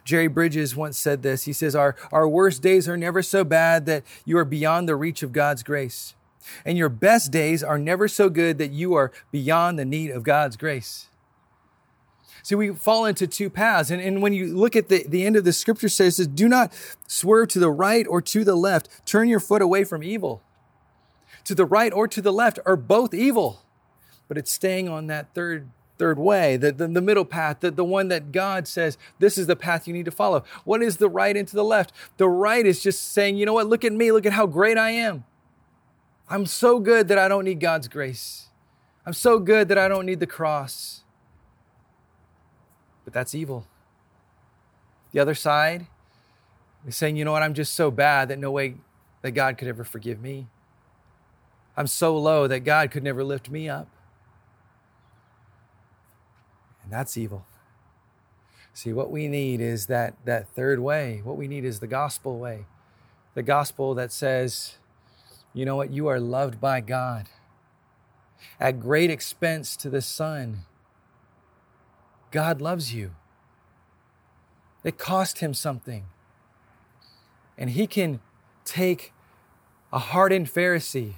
Jerry 0.05 0.29
Bridges 0.29 0.75
once 0.75 0.99
said 0.99 1.23
this. 1.23 1.45
He 1.45 1.53
says, 1.53 1.75
our, 1.75 1.97
our 2.13 2.29
worst 2.29 2.63
days 2.63 2.89
are 2.89 2.97
never 2.97 3.23
so 3.23 3.45
bad 3.45 3.87
that 3.87 4.05
you 4.25 4.37
are 4.39 4.45
beyond 4.45 4.89
the 4.89 4.97
reach 4.97 5.23
of 5.23 5.33
God's 5.33 5.63
grace. 5.63 6.15
And 6.65 6.79
your 6.79 6.89
best 6.89 7.31
days 7.31 7.63
are 7.63 7.79
never 7.79 8.09
so 8.09 8.31
good 8.31 8.59
that 8.59 8.71
you 8.71 8.95
are 8.95 9.13
beyond 9.31 9.79
the 9.79 9.85
need 9.85 10.11
of 10.11 10.23
God's 10.23 10.57
grace. 10.57 11.10
See, 12.43 12.55
we 12.55 12.75
fall 12.75 13.05
into 13.05 13.27
two 13.27 13.51
paths. 13.51 13.91
And, 13.91 14.01
and 14.01 14.23
when 14.23 14.33
you 14.33 14.57
look 14.57 14.77
at 14.77 14.89
the, 14.89 15.05
the 15.07 15.25
end 15.25 15.37
of 15.37 15.45
the 15.45 15.53
scripture 15.53 15.89
says, 15.89 16.17
says, 16.17 16.27
do 16.27 16.49
not 16.49 16.73
swerve 17.07 17.49
to 17.49 17.59
the 17.59 17.71
right 17.71 18.07
or 18.09 18.21
to 18.23 18.45
the 18.45 18.55
left. 18.55 19.07
Turn 19.07 19.29
your 19.29 19.41
foot 19.41 19.63
away 19.63 19.85
from 19.85 20.03
evil. 20.03 20.43
To 21.45 21.55
the 21.55 21.67
right 21.67 21.93
or 21.93 22.09
to 22.09 22.23
the 22.23 22.33
left 22.33 22.59
are 22.67 22.77
both 22.77 23.15
evil. 23.15 23.63
But 24.29 24.39
it's 24.39 24.53
staying 24.53 24.89
on 24.89 25.07
that 25.09 25.35
third 25.35 25.71
third 26.01 26.19
way, 26.19 26.57
the, 26.57 26.73
the, 26.73 26.89
the, 26.89 27.03
middle 27.03 27.27
path, 27.27 27.61
the, 27.61 27.71
the 27.71 27.85
one 27.85 28.09
that 28.09 28.33
God 28.33 28.67
says, 28.67 28.97
this 29.19 29.37
is 29.37 29.47
the 29.47 29.55
path 29.55 29.87
you 29.87 29.93
need 29.93 30.07
to 30.07 30.11
follow. 30.11 30.45
What 30.65 30.83
is 30.83 30.97
the 30.97 31.11
right 31.11 31.37
and 31.37 31.47
to 31.47 31.55
the 31.55 31.63
left? 31.63 31.93
The 32.17 32.27
right 32.27 32.65
is 32.65 32.83
just 32.83 33.13
saying, 33.13 33.37
you 33.37 33.45
know 33.45 33.53
what, 33.53 33.67
look 33.67 33.85
at 33.85 33.93
me, 33.93 34.11
look 34.11 34.25
at 34.25 34.33
how 34.33 34.47
great 34.47 34.79
I 34.79 34.93
am. 34.93 35.25
I'm 36.31 36.47
so 36.47 36.79
good 36.79 37.09
that 37.09 37.19
I 37.19 37.29
don't 37.29 37.45
need 37.45 37.61
God's 37.61 37.87
grace. 37.87 38.49
I'm 39.05 39.13
so 39.13 39.39
good 39.39 39.69
that 39.69 39.77
I 39.77 39.89
don't 39.89 40.07
need 40.07 40.21
the 40.21 40.27
cross. 40.27 41.03
But 43.05 43.13
that's 43.13 43.35
evil. 43.35 43.67
The 45.13 45.21
other 45.21 45.35
side 45.35 45.87
is 46.87 46.97
saying, 46.97 47.17
you 47.17 47.25
know 47.25 47.33
what, 47.33 47.43
I'm 47.43 47.55
just 47.55 47.75
so 47.75 47.91
bad 47.91 48.29
that 48.29 48.39
no 48.39 48.51
way 48.51 48.75
that 49.23 49.33
God 49.33 49.59
could 49.59 49.69
ever 49.69 49.85
forgive 49.85 50.21
me. 50.21 50.47
I'm 51.77 51.87
so 51.87 52.17
low 52.17 52.47
that 52.47 52.61
God 52.61 52.91
could 52.91 53.03
never 53.03 53.25
lift 53.25 53.51
me 53.51 53.69
up. 53.69 53.89
And 56.83 56.93
that's 56.93 57.17
evil. 57.17 57.45
See, 58.73 58.93
what 58.93 59.11
we 59.11 59.29
need 59.29 59.61
is 59.61 59.87
that, 59.87 60.15
that 60.25 60.49
third 60.55 60.81
way. 60.81 61.21
What 61.25 61.37
we 61.37 61.49
need 61.49 61.65
is 61.65 61.81
the 61.81 61.87
gospel 61.87 62.39
way. 62.39 62.67
The 63.35 63.43
gospel 63.43 63.95
that 63.95 64.13
says, 64.13 64.77
you 65.53 65.65
know 65.65 65.77
what, 65.77 65.91
you 65.91 66.07
are 66.07 66.21
loved 66.21 66.61
by 66.61 66.81
God 66.81 67.29
at 68.59 68.81
great 68.81 69.11
expense 69.11 69.77
to 69.77 69.91
the 69.91 70.01
Son. 70.01 70.61
God 72.31 72.61
loves 72.61 72.95
you. 72.95 73.13
It 74.85 74.99
cost 74.99 75.39
him 75.39 75.53
something. 75.53 76.05
And 77.59 77.71
he 77.71 77.87
can 77.87 78.21
take 78.65 79.13
a 79.93 79.99
hardened 79.99 80.47
Pharisee, 80.47 81.15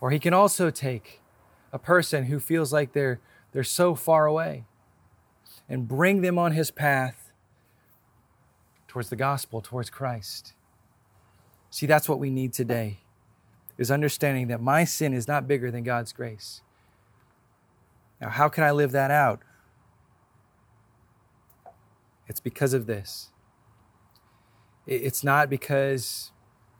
or 0.00 0.10
he 0.10 0.18
can 0.18 0.32
also 0.32 0.70
take 0.70 1.20
a 1.72 1.78
person 1.78 2.24
who 2.24 2.38
feels 2.38 2.72
like 2.72 2.92
they're 2.92 3.20
they're 3.52 3.64
so 3.64 3.94
far 3.94 4.26
away 4.26 4.64
and 5.68 5.88
bring 5.88 6.20
them 6.20 6.38
on 6.38 6.52
his 6.52 6.70
path 6.70 7.32
towards 8.86 9.10
the 9.10 9.16
gospel, 9.16 9.60
towards 9.60 9.90
Christ. 9.90 10.52
See, 11.70 11.86
that's 11.86 12.08
what 12.08 12.18
we 12.18 12.30
need 12.30 12.52
today 12.52 12.98
is 13.76 13.90
understanding 13.90 14.48
that 14.48 14.60
my 14.60 14.84
sin 14.84 15.12
is 15.12 15.28
not 15.28 15.46
bigger 15.46 15.70
than 15.70 15.84
God's 15.84 16.12
grace. 16.12 16.62
Now, 18.20 18.30
how 18.30 18.48
can 18.48 18.64
I 18.64 18.70
live 18.70 18.92
that 18.92 19.10
out? 19.10 19.40
It's 22.28 22.40
because 22.40 22.74
of 22.74 22.86
this. 22.86 23.30
It's 24.86 25.24
not 25.24 25.50
because 25.50 26.32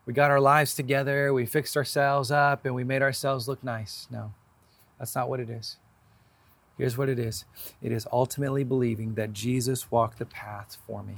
we 0.06 0.12
got 0.12 0.30
our 0.30 0.40
lives 0.40 0.74
together, 0.74 1.32
we 1.34 1.44
fixed 1.44 1.76
ourselves 1.76 2.30
up, 2.30 2.64
and 2.64 2.74
we 2.74 2.84
made 2.84 3.02
ourselves 3.02 3.48
look 3.48 3.62
nice. 3.62 4.06
No, 4.10 4.32
that's 4.98 5.14
not 5.14 5.28
what 5.28 5.40
it 5.40 5.50
is. 5.50 5.76
Here's 6.78 6.96
what 6.96 7.08
it 7.08 7.18
is 7.18 7.44
it 7.82 7.92
is 7.92 8.06
ultimately 8.12 8.64
believing 8.64 9.14
that 9.14 9.32
Jesus 9.32 9.90
walked 9.90 10.18
the 10.18 10.26
path 10.26 10.78
for 10.86 11.02
me. 11.02 11.16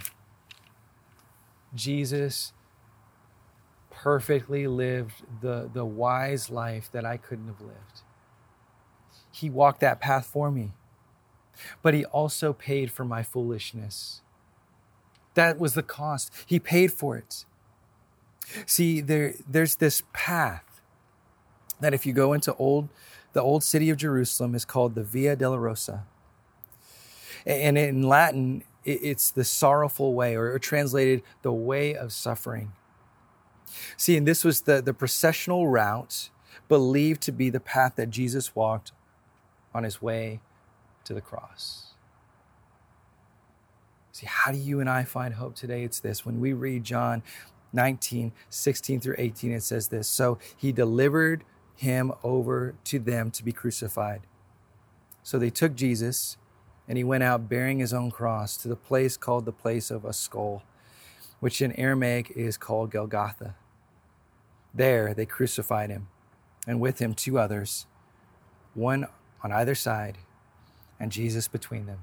Jesus 1.74 2.52
perfectly 3.90 4.66
lived 4.66 5.22
the, 5.42 5.70
the 5.72 5.84
wise 5.84 6.50
life 6.50 6.90
that 6.92 7.04
I 7.04 7.16
couldn't 7.16 7.46
have 7.46 7.60
lived. 7.60 8.02
He 9.30 9.50
walked 9.50 9.80
that 9.80 10.00
path 10.00 10.26
for 10.26 10.50
me, 10.50 10.72
but 11.82 11.94
He 11.94 12.04
also 12.04 12.52
paid 12.52 12.90
for 12.90 13.04
my 13.04 13.22
foolishness. 13.22 14.22
That 15.34 15.58
was 15.58 15.74
the 15.74 15.82
cost. 15.82 16.32
He 16.46 16.58
paid 16.58 16.92
for 16.92 17.16
it. 17.16 17.44
See, 18.66 19.00
there, 19.00 19.34
there's 19.48 19.76
this 19.76 20.02
path 20.12 20.80
that 21.80 21.94
if 21.94 22.04
you 22.04 22.12
go 22.12 22.32
into 22.32 22.54
old 22.56 22.88
the 23.32 23.42
old 23.42 23.62
city 23.62 23.90
of 23.90 23.96
Jerusalem 23.96 24.54
is 24.54 24.64
called 24.64 24.94
the 24.94 25.04
Via 25.04 25.36
Dolorosa. 25.36 26.02
And 27.46 27.78
in 27.78 28.02
Latin, 28.02 28.64
it's 28.84 29.30
the 29.30 29.44
sorrowful 29.44 30.14
way, 30.14 30.34
or 30.36 30.58
translated, 30.58 31.22
the 31.42 31.52
way 31.52 31.94
of 31.94 32.12
suffering. 32.12 32.72
See, 33.96 34.16
and 34.16 34.26
this 34.26 34.44
was 34.44 34.62
the, 34.62 34.82
the 34.82 34.92
processional 34.92 35.68
route 35.68 36.30
believed 36.68 37.20
to 37.22 37.32
be 37.32 37.50
the 37.50 37.60
path 37.60 37.94
that 37.96 38.10
Jesus 38.10 38.54
walked 38.54 38.92
on 39.72 39.84
his 39.84 40.02
way 40.02 40.40
to 41.10 41.14
the 41.14 41.20
cross. 41.20 41.94
See, 44.12 44.26
how 44.26 44.52
do 44.52 44.58
you 44.58 44.78
and 44.78 44.88
I 44.88 45.02
find 45.02 45.34
hope 45.34 45.56
today? 45.56 45.82
It's 45.82 45.98
this. 45.98 46.24
When 46.24 46.38
we 46.38 46.52
read 46.52 46.84
John 46.84 47.24
19, 47.72 48.30
16 48.48 49.00
through 49.00 49.16
18, 49.18 49.50
it 49.50 49.64
says 49.64 49.88
this 49.88 50.06
So 50.06 50.38
he 50.56 50.70
delivered 50.70 51.42
him 51.74 52.12
over 52.22 52.76
to 52.84 53.00
them 53.00 53.32
to 53.32 53.44
be 53.44 53.50
crucified. 53.50 54.20
So 55.24 55.36
they 55.36 55.50
took 55.50 55.74
Jesus, 55.74 56.36
and 56.86 56.96
he 56.96 57.02
went 57.02 57.24
out 57.24 57.48
bearing 57.48 57.80
his 57.80 57.92
own 57.92 58.12
cross 58.12 58.56
to 58.58 58.68
the 58.68 58.76
place 58.76 59.16
called 59.16 59.46
the 59.46 59.52
place 59.52 59.90
of 59.90 60.04
a 60.04 60.12
skull, 60.12 60.62
which 61.40 61.60
in 61.60 61.72
Aramaic 61.72 62.30
is 62.36 62.56
called 62.56 62.92
Golgotha. 62.92 63.56
There 64.72 65.12
they 65.12 65.26
crucified 65.26 65.90
him, 65.90 66.06
and 66.68 66.78
with 66.78 67.00
him 67.00 67.14
two 67.14 67.36
others, 67.36 67.86
one 68.74 69.08
on 69.42 69.50
either 69.50 69.74
side, 69.74 70.18
and 71.00 71.10
Jesus 71.10 71.48
between 71.48 71.86
them. 71.86 72.00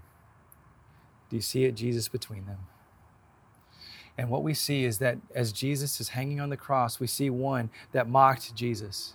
Do 1.30 1.36
you 1.36 1.42
see 1.42 1.66
it? 1.66 1.76
Jesus 1.76 2.08
between 2.08 2.46
them. 2.46 2.58
And 4.18 4.30
what 4.30 4.42
we 4.42 4.56
see 4.56 4.84
is 4.84 4.98
that 4.98 5.18
as 5.36 5.52
Jesus 5.52 6.02
is 6.02 6.10
hanging 6.10 6.42
on 6.42 6.50
the 6.50 6.58
cross, 6.58 7.00
we 7.00 7.06
see 7.06 7.30
one 7.30 7.70
that 7.92 8.10
mocked 8.10 8.56
Jesus. 8.56 9.14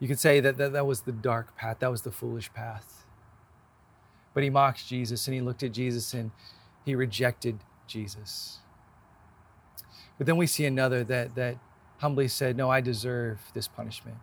You 0.00 0.08
could 0.08 0.18
say 0.18 0.40
that, 0.40 0.56
that 0.56 0.72
that 0.72 0.86
was 0.86 1.02
the 1.02 1.12
dark 1.12 1.56
path, 1.56 1.78
that 1.78 1.90
was 1.90 2.02
the 2.02 2.10
foolish 2.10 2.52
path. 2.52 3.04
But 4.34 4.42
he 4.42 4.50
mocked 4.50 4.88
Jesus 4.88 5.28
and 5.28 5.34
he 5.34 5.40
looked 5.40 5.62
at 5.62 5.70
Jesus 5.70 6.12
and 6.14 6.32
he 6.84 6.96
rejected 6.96 7.60
Jesus. 7.86 8.58
But 10.18 10.26
then 10.26 10.36
we 10.36 10.48
see 10.48 10.64
another 10.64 11.04
that, 11.04 11.36
that 11.36 11.58
humbly 11.98 12.26
said, 12.26 12.56
No, 12.56 12.70
I 12.70 12.80
deserve 12.80 13.40
this 13.54 13.68
punishment. 13.68 14.16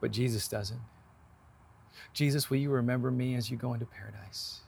But 0.00 0.10
Jesus 0.10 0.48
doesn't. 0.48 0.80
Jesus, 2.14 2.48
will 2.48 2.56
you 2.56 2.70
remember 2.70 3.10
me 3.10 3.34
as 3.34 3.50
you 3.50 3.56
go 3.56 3.74
into 3.74 3.86
paradise? 3.86 4.60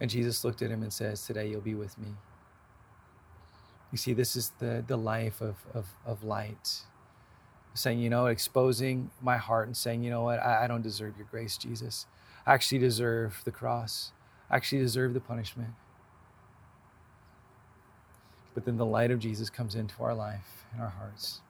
And 0.00 0.10
Jesus 0.10 0.44
looked 0.44 0.62
at 0.62 0.70
him 0.70 0.82
and 0.82 0.92
says, 0.92 1.24
Today 1.24 1.48
you'll 1.48 1.60
be 1.60 1.74
with 1.74 1.96
me. 1.98 2.08
You 3.92 3.98
see, 3.98 4.14
this 4.14 4.34
is 4.34 4.52
the, 4.58 4.82
the 4.86 4.96
life 4.96 5.40
of, 5.40 5.56
of, 5.74 5.86
of 6.06 6.24
light 6.24 6.82
saying, 7.74 7.98
you 7.98 8.10
know, 8.10 8.26
exposing 8.26 9.10
my 9.22 9.36
heart 9.36 9.66
and 9.66 9.76
saying, 9.76 10.02
you 10.02 10.10
know 10.10 10.22
what, 10.22 10.40
I, 10.40 10.64
I 10.64 10.66
don't 10.66 10.82
deserve 10.82 11.16
your 11.16 11.26
grace, 11.30 11.56
Jesus. 11.56 12.06
I 12.46 12.54
actually 12.54 12.78
deserve 12.78 13.42
the 13.44 13.50
cross. 13.50 14.12
I 14.50 14.56
actually 14.56 14.80
deserve 14.80 15.14
the 15.14 15.20
punishment. 15.20 15.70
But 18.54 18.64
then 18.64 18.76
the 18.76 18.86
light 18.86 19.10
of 19.10 19.20
Jesus 19.20 19.48
comes 19.48 19.74
into 19.74 20.02
our 20.02 20.14
life 20.14 20.64
and 20.72 20.82
our 20.82 20.88
hearts. 20.88 21.40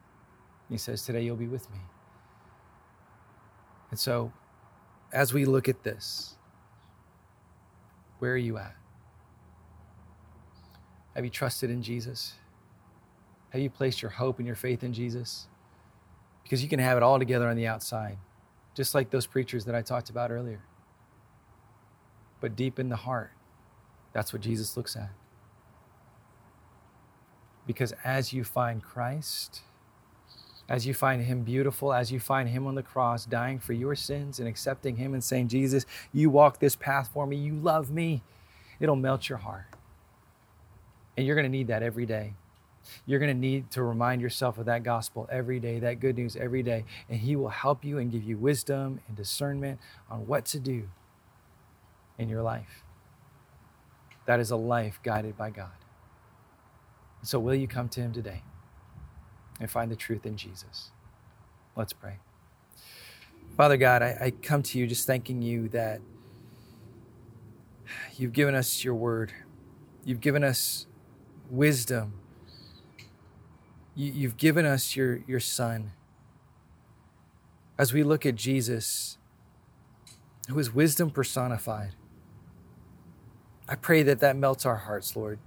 He 0.69 0.77
says, 0.77 1.05
Today 1.05 1.25
you'll 1.25 1.37
be 1.37 1.49
with 1.49 1.71
me. 1.71 1.79
And 3.91 3.99
so, 3.99 4.33
as 5.13 5.33
we 5.33 5.45
look 5.45 5.69
at 5.69 5.83
this, 5.83 6.37
where 8.19 8.33
are 8.33 8.37
you 8.37 8.59
at? 8.59 8.77
Have 11.15 11.25
you 11.25 11.31
trusted 11.31 11.71
in 11.71 11.83
Jesus? 11.83 12.35
Have 13.51 13.61
you 13.61 13.71
placed 13.71 14.01
your 14.01 14.13
hope 14.13 14.39
and 14.39 14.47
your 14.47 14.57
faith 14.57 14.85
in 14.85 14.93
Jesus? 14.93 15.49
because 16.51 16.65
you 16.65 16.69
can 16.69 16.81
have 16.81 16.97
it 16.97 17.03
all 17.05 17.17
together 17.17 17.49
on 17.49 17.55
the 17.55 17.69
outside, 17.69 18.19
just 18.75 18.93
like 18.93 19.11
those 19.11 19.25
preachers 19.25 19.67
that 19.67 19.75
I 19.77 19.83
talked 19.83 20.11
about 20.11 20.33
earlier. 20.33 20.61
But 22.41 22.57
deep 22.57 22.81
in 22.81 22.89
the 22.89 22.97
heart, 22.97 23.31
that's 24.13 24.33
what 24.33 24.43
Jesus 24.43 24.77
looks 24.77 24.97
at. 24.97 25.11
Because 27.69 27.95
as 28.03 28.33
you 28.33 28.43
find 28.43 28.83
Christ, 28.83 29.61
as 30.71 30.87
you 30.87 30.95
find 30.95 31.23
Him 31.23 31.43
beautiful, 31.43 31.93
as 31.93 32.13
you 32.13 32.21
find 32.21 32.49
Him 32.49 32.65
on 32.65 32.77
the 32.77 32.83
cross 32.83 33.27
dying 33.27 33.59
for 33.59 33.73
your 33.73 33.97
sins 33.97 34.39
and 34.39 34.49
accepting 34.49 34.97
Him 34.97 35.13
and 35.13 35.23
saying, 35.23 35.49
Jesus, 35.49 35.85
you 36.13 36.31
walk 36.31 36.61
this 36.61 36.77
path 36.77 37.11
for 37.13 37.27
me, 37.27 37.37
you 37.37 37.55
love 37.55 37.91
me, 37.91 38.23
it'll 38.79 38.97
melt 38.97 39.29
your 39.29 39.39
heart. 39.39 39.67
And 41.17 41.27
you're 41.27 41.35
going 41.35 41.45
to 41.45 41.51
need 41.51 41.67
that 41.67 41.83
every 41.83 42.07
day. 42.07 42.35
You're 43.05 43.19
going 43.19 43.35
to 43.35 43.39
need 43.39 43.71
to 43.73 43.83
remind 43.83 44.23
yourself 44.23 44.59
of 44.59 44.67
that 44.67 44.85
gospel 44.85 45.29
every 45.31 45.59
day, 45.59 45.81
that 45.81 45.99
good 45.99 46.17
news 46.17 46.37
every 46.37 46.63
day, 46.63 46.85
and 47.09 47.19
He 47.19 47.35
will 47.35 47.49
help 47.49 47.85
you 47.85 47.99
and 47.99 48.11
give 48.11 48.23
you 48.23 48.39
wisdom 48.39 49.01
and 49.09 49.17
discernment 49.17 49.81
on 50.09 50.27
what 50.29 50.45
to 50.47 50.61
do 50.61 50.89
in 52.17 52.29
your 52.29 52.43
life. 52.43 52.85
That 54.27 54.39
is 54.39 54.53
a 54.53 54.57
life 54.57 55.01
guided 55.03 55.37
by 55.37 55.51
God. 55.51 55.73
So, 57.23 57.41
will 57.41 57.57
you 57.57 57.67
come 57.67 57.89
to 57.91 58.01
Him 58.01 58.13
today 58.13 58.43
and 59.61 59.71
find 59.71 59.91
the 59.91 59.97
truth 59.97 60.27
in 60.27 60.37
Jesus? 60.37 60.91
Let's 61.77 61.93
pray. 61.93 62.17
Father 63.57 63.77
God, 63.77 64.03
I, 64.03 64.17
I 64.21 64.31
come 64.31 64.63
to 64.65 64.79
you 64.79 64.87
just 64.87 65.07
thanking 65.07 65.43
you 65.43 65.69
that 65.69 66.01
you've 68.17 68.33
given 68.33 68.55
us 68.55 68.83
your 68.83 68.95
word, 68.95 69.33
you've 70.05 70.21
given 70.21 70.43
us 70.43 70.87
wisdom 71.51 72.15
you, 74.01 74.29
have 74.29 74.37
given 74.37 74.65
us 74.65 74.97
your, 74.97 75.21
your 75.27 75.41
Son. 75.41 75.93
As 77.79 77.93
we 77.93 78.03
look 78.03 78.25
at 78.25 78.35
Jesus, 78.35 79.19
who 80.49 80.59
is 80.59 80.73
wisdom 80.73 81.11
personified, 81.11 81.95
I 83.69 83.75
pray 83.77 84.03
that 84.03 84.21
that 84.21 84.37
melts 84.37 84.67
our 84.67 84.77
hearts, 84.77 85.15
Lord. 85.15 85.39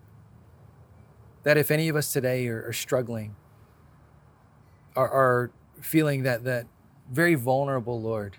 That 1.44 1.58
if 1.58 1.72
any 1.72 1.90
of 1.90 1.96
us 1.96 2.14
today 2.14 2.48
are, 2.48 2.68
are 2.68 2.74
struggling, 2.74 3.36
are, 4.96 5.10
are 5.10 5.52
feeling 5.82 6.24
that, 6.24 6.44
that 6.44 6.68
very 7.12 7.36
vulnerable, 7.36 8.02
Lord, 8.02 8.38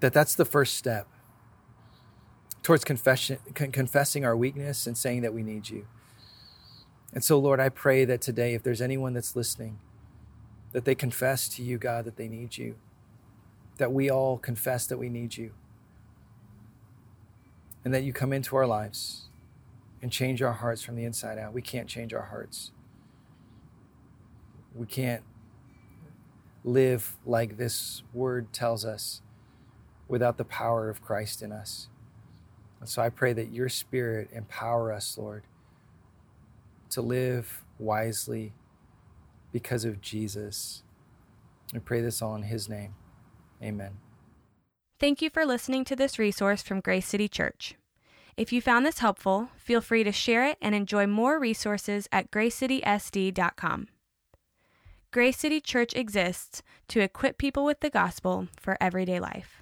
that 0.00 0.12
that's 0.12 0.34
the 0.34 0.44
first 0.44 0.76
step 0.76 1.06
towards 2.62 2.84
confession, 2.84 3.38
con- 3.54 3.72
confessing 3.72 4.24
our 4.24 4.36
weakness 4.36 4.86
and 4.86 4.96
saying 4.96 5.22
that 5.22 5.32
we 5.32 5.42
need 5.42 5.68
you. 5.68 5.86
And 7.12 7.24
so, 7.24 7.38
Lord, 7.38 7.60
I 7.60 7.68
pray 7.68 8.04
that 8.04 8.20
today, 8.20 8.54
if 8.54 8.62
there's 8.62 8.80
anyone 8.80 9.14
that's 9.14 9.34
listening, 9.34 9.78
that 10.72 10.84
they 10.84 10.94
confess 10.94 11.48
to 11.50 11.62
you, 11.62 11.78
God, 11.78 12.04
that 12.04 12.16
they 12.16 12.28
need 12.28 12.56
you, 12.56 12.76
that 13.78 13.92
we 13.92 14.10
all 14.10 14.38
confess 14.38 14.86
that 14.86 14.98
we 14.98 15.08
need 15.08 15.36
you, 15.36 15.52
and 17.84 17.92
that 17.92 18.04
you 18.04 18.12
come 18.12 18.32
into 18.32 18.54
our 18.56 18.66
lives 18.66 19.28
and 20.02 20.12
change 20.12 20.40
our 20.42 20.52
hearts 20.52 20.82
from 20.82 20.96
the 20.96 21.04
inside 21.04 21.38
out. 21.38 21.52
We 21.52 21.62
can't 21.62 21.88
change 21.88 22.14
our 22.14 22.26
hearts. 22.26 22.70
We 24.74 24.86
can't 24.86 25.22
live 26.64 27.16
like 27.24 27.56
this 27.56 28.02
word 28.12 28.52
tells 28.52 28.84
us 28.84 29.22
without 30.08 30.36
the 30.36 30.44
power 30.44 30.88
of 30.88 31.02
Christ 31.02 31.42
in 31.42 31.52
us. 31.52 31.88
And 32.80 32.88
so 32.88 33.02
I 33.02 33.10
pray 33.10 33.32
that 33.32 33.52
your 33.52 33.68
spirit 33.68 34.30
empower 34.32 34.92
us, 34.92 35.16
Lord, 35.18 35.44
to 36.90 37.02
live 37.02 37.62
wisely 37.78 38.52
because 39.52 39.84
of 39.84 40.00
Jesus. 40.00 40.82
I 41.74 41.78
pray 41.78 42.00
this 42.00 42.22
all 42.22 42.34
in 42.34 42.42
His 42.42 42.68
name. 42.68 42.94
Amen. 43.62 43.98
Thank 44.98 45.22
you 45.22 45.30
for 45.30 45.46
listening 45.46 45.84
to 45.84 45.96
this 45.96 46.18
resource 46.18 46.62
from 46.62 46.80
Grace 46.80 47.06
City 47.06 47.28
Church. 47.28 47.74
If 48.36 48.52
you 48.52 48.62
found 48.62 48.86
this 48.86 48.98
helpful, 48.98 49.50
feel 49.56 49.80
free 49.80 50.04
to 50.04 50.12
share 50.12 50.46
it 50.46 50.56
and 50.60 50.74
enjoy 50.74 51.06
more 51.06 51.38
resources 51.38 52.08
at 52.10 52.30
gracecitysd.com. 52.30 53.88
Grace 55.12 55.38
City 55.38 55.60
Church 55.60 55.92
exists 55.94 56.62
to 56.86 57.00
equip 57.00 57.36
people 57.36 57.64
with 57.64 57.80
the 57.80 57.90
gospel 57.90 58.46
for 58.60 58.76
everyday 58.80 59.18
life. 59.18 59.59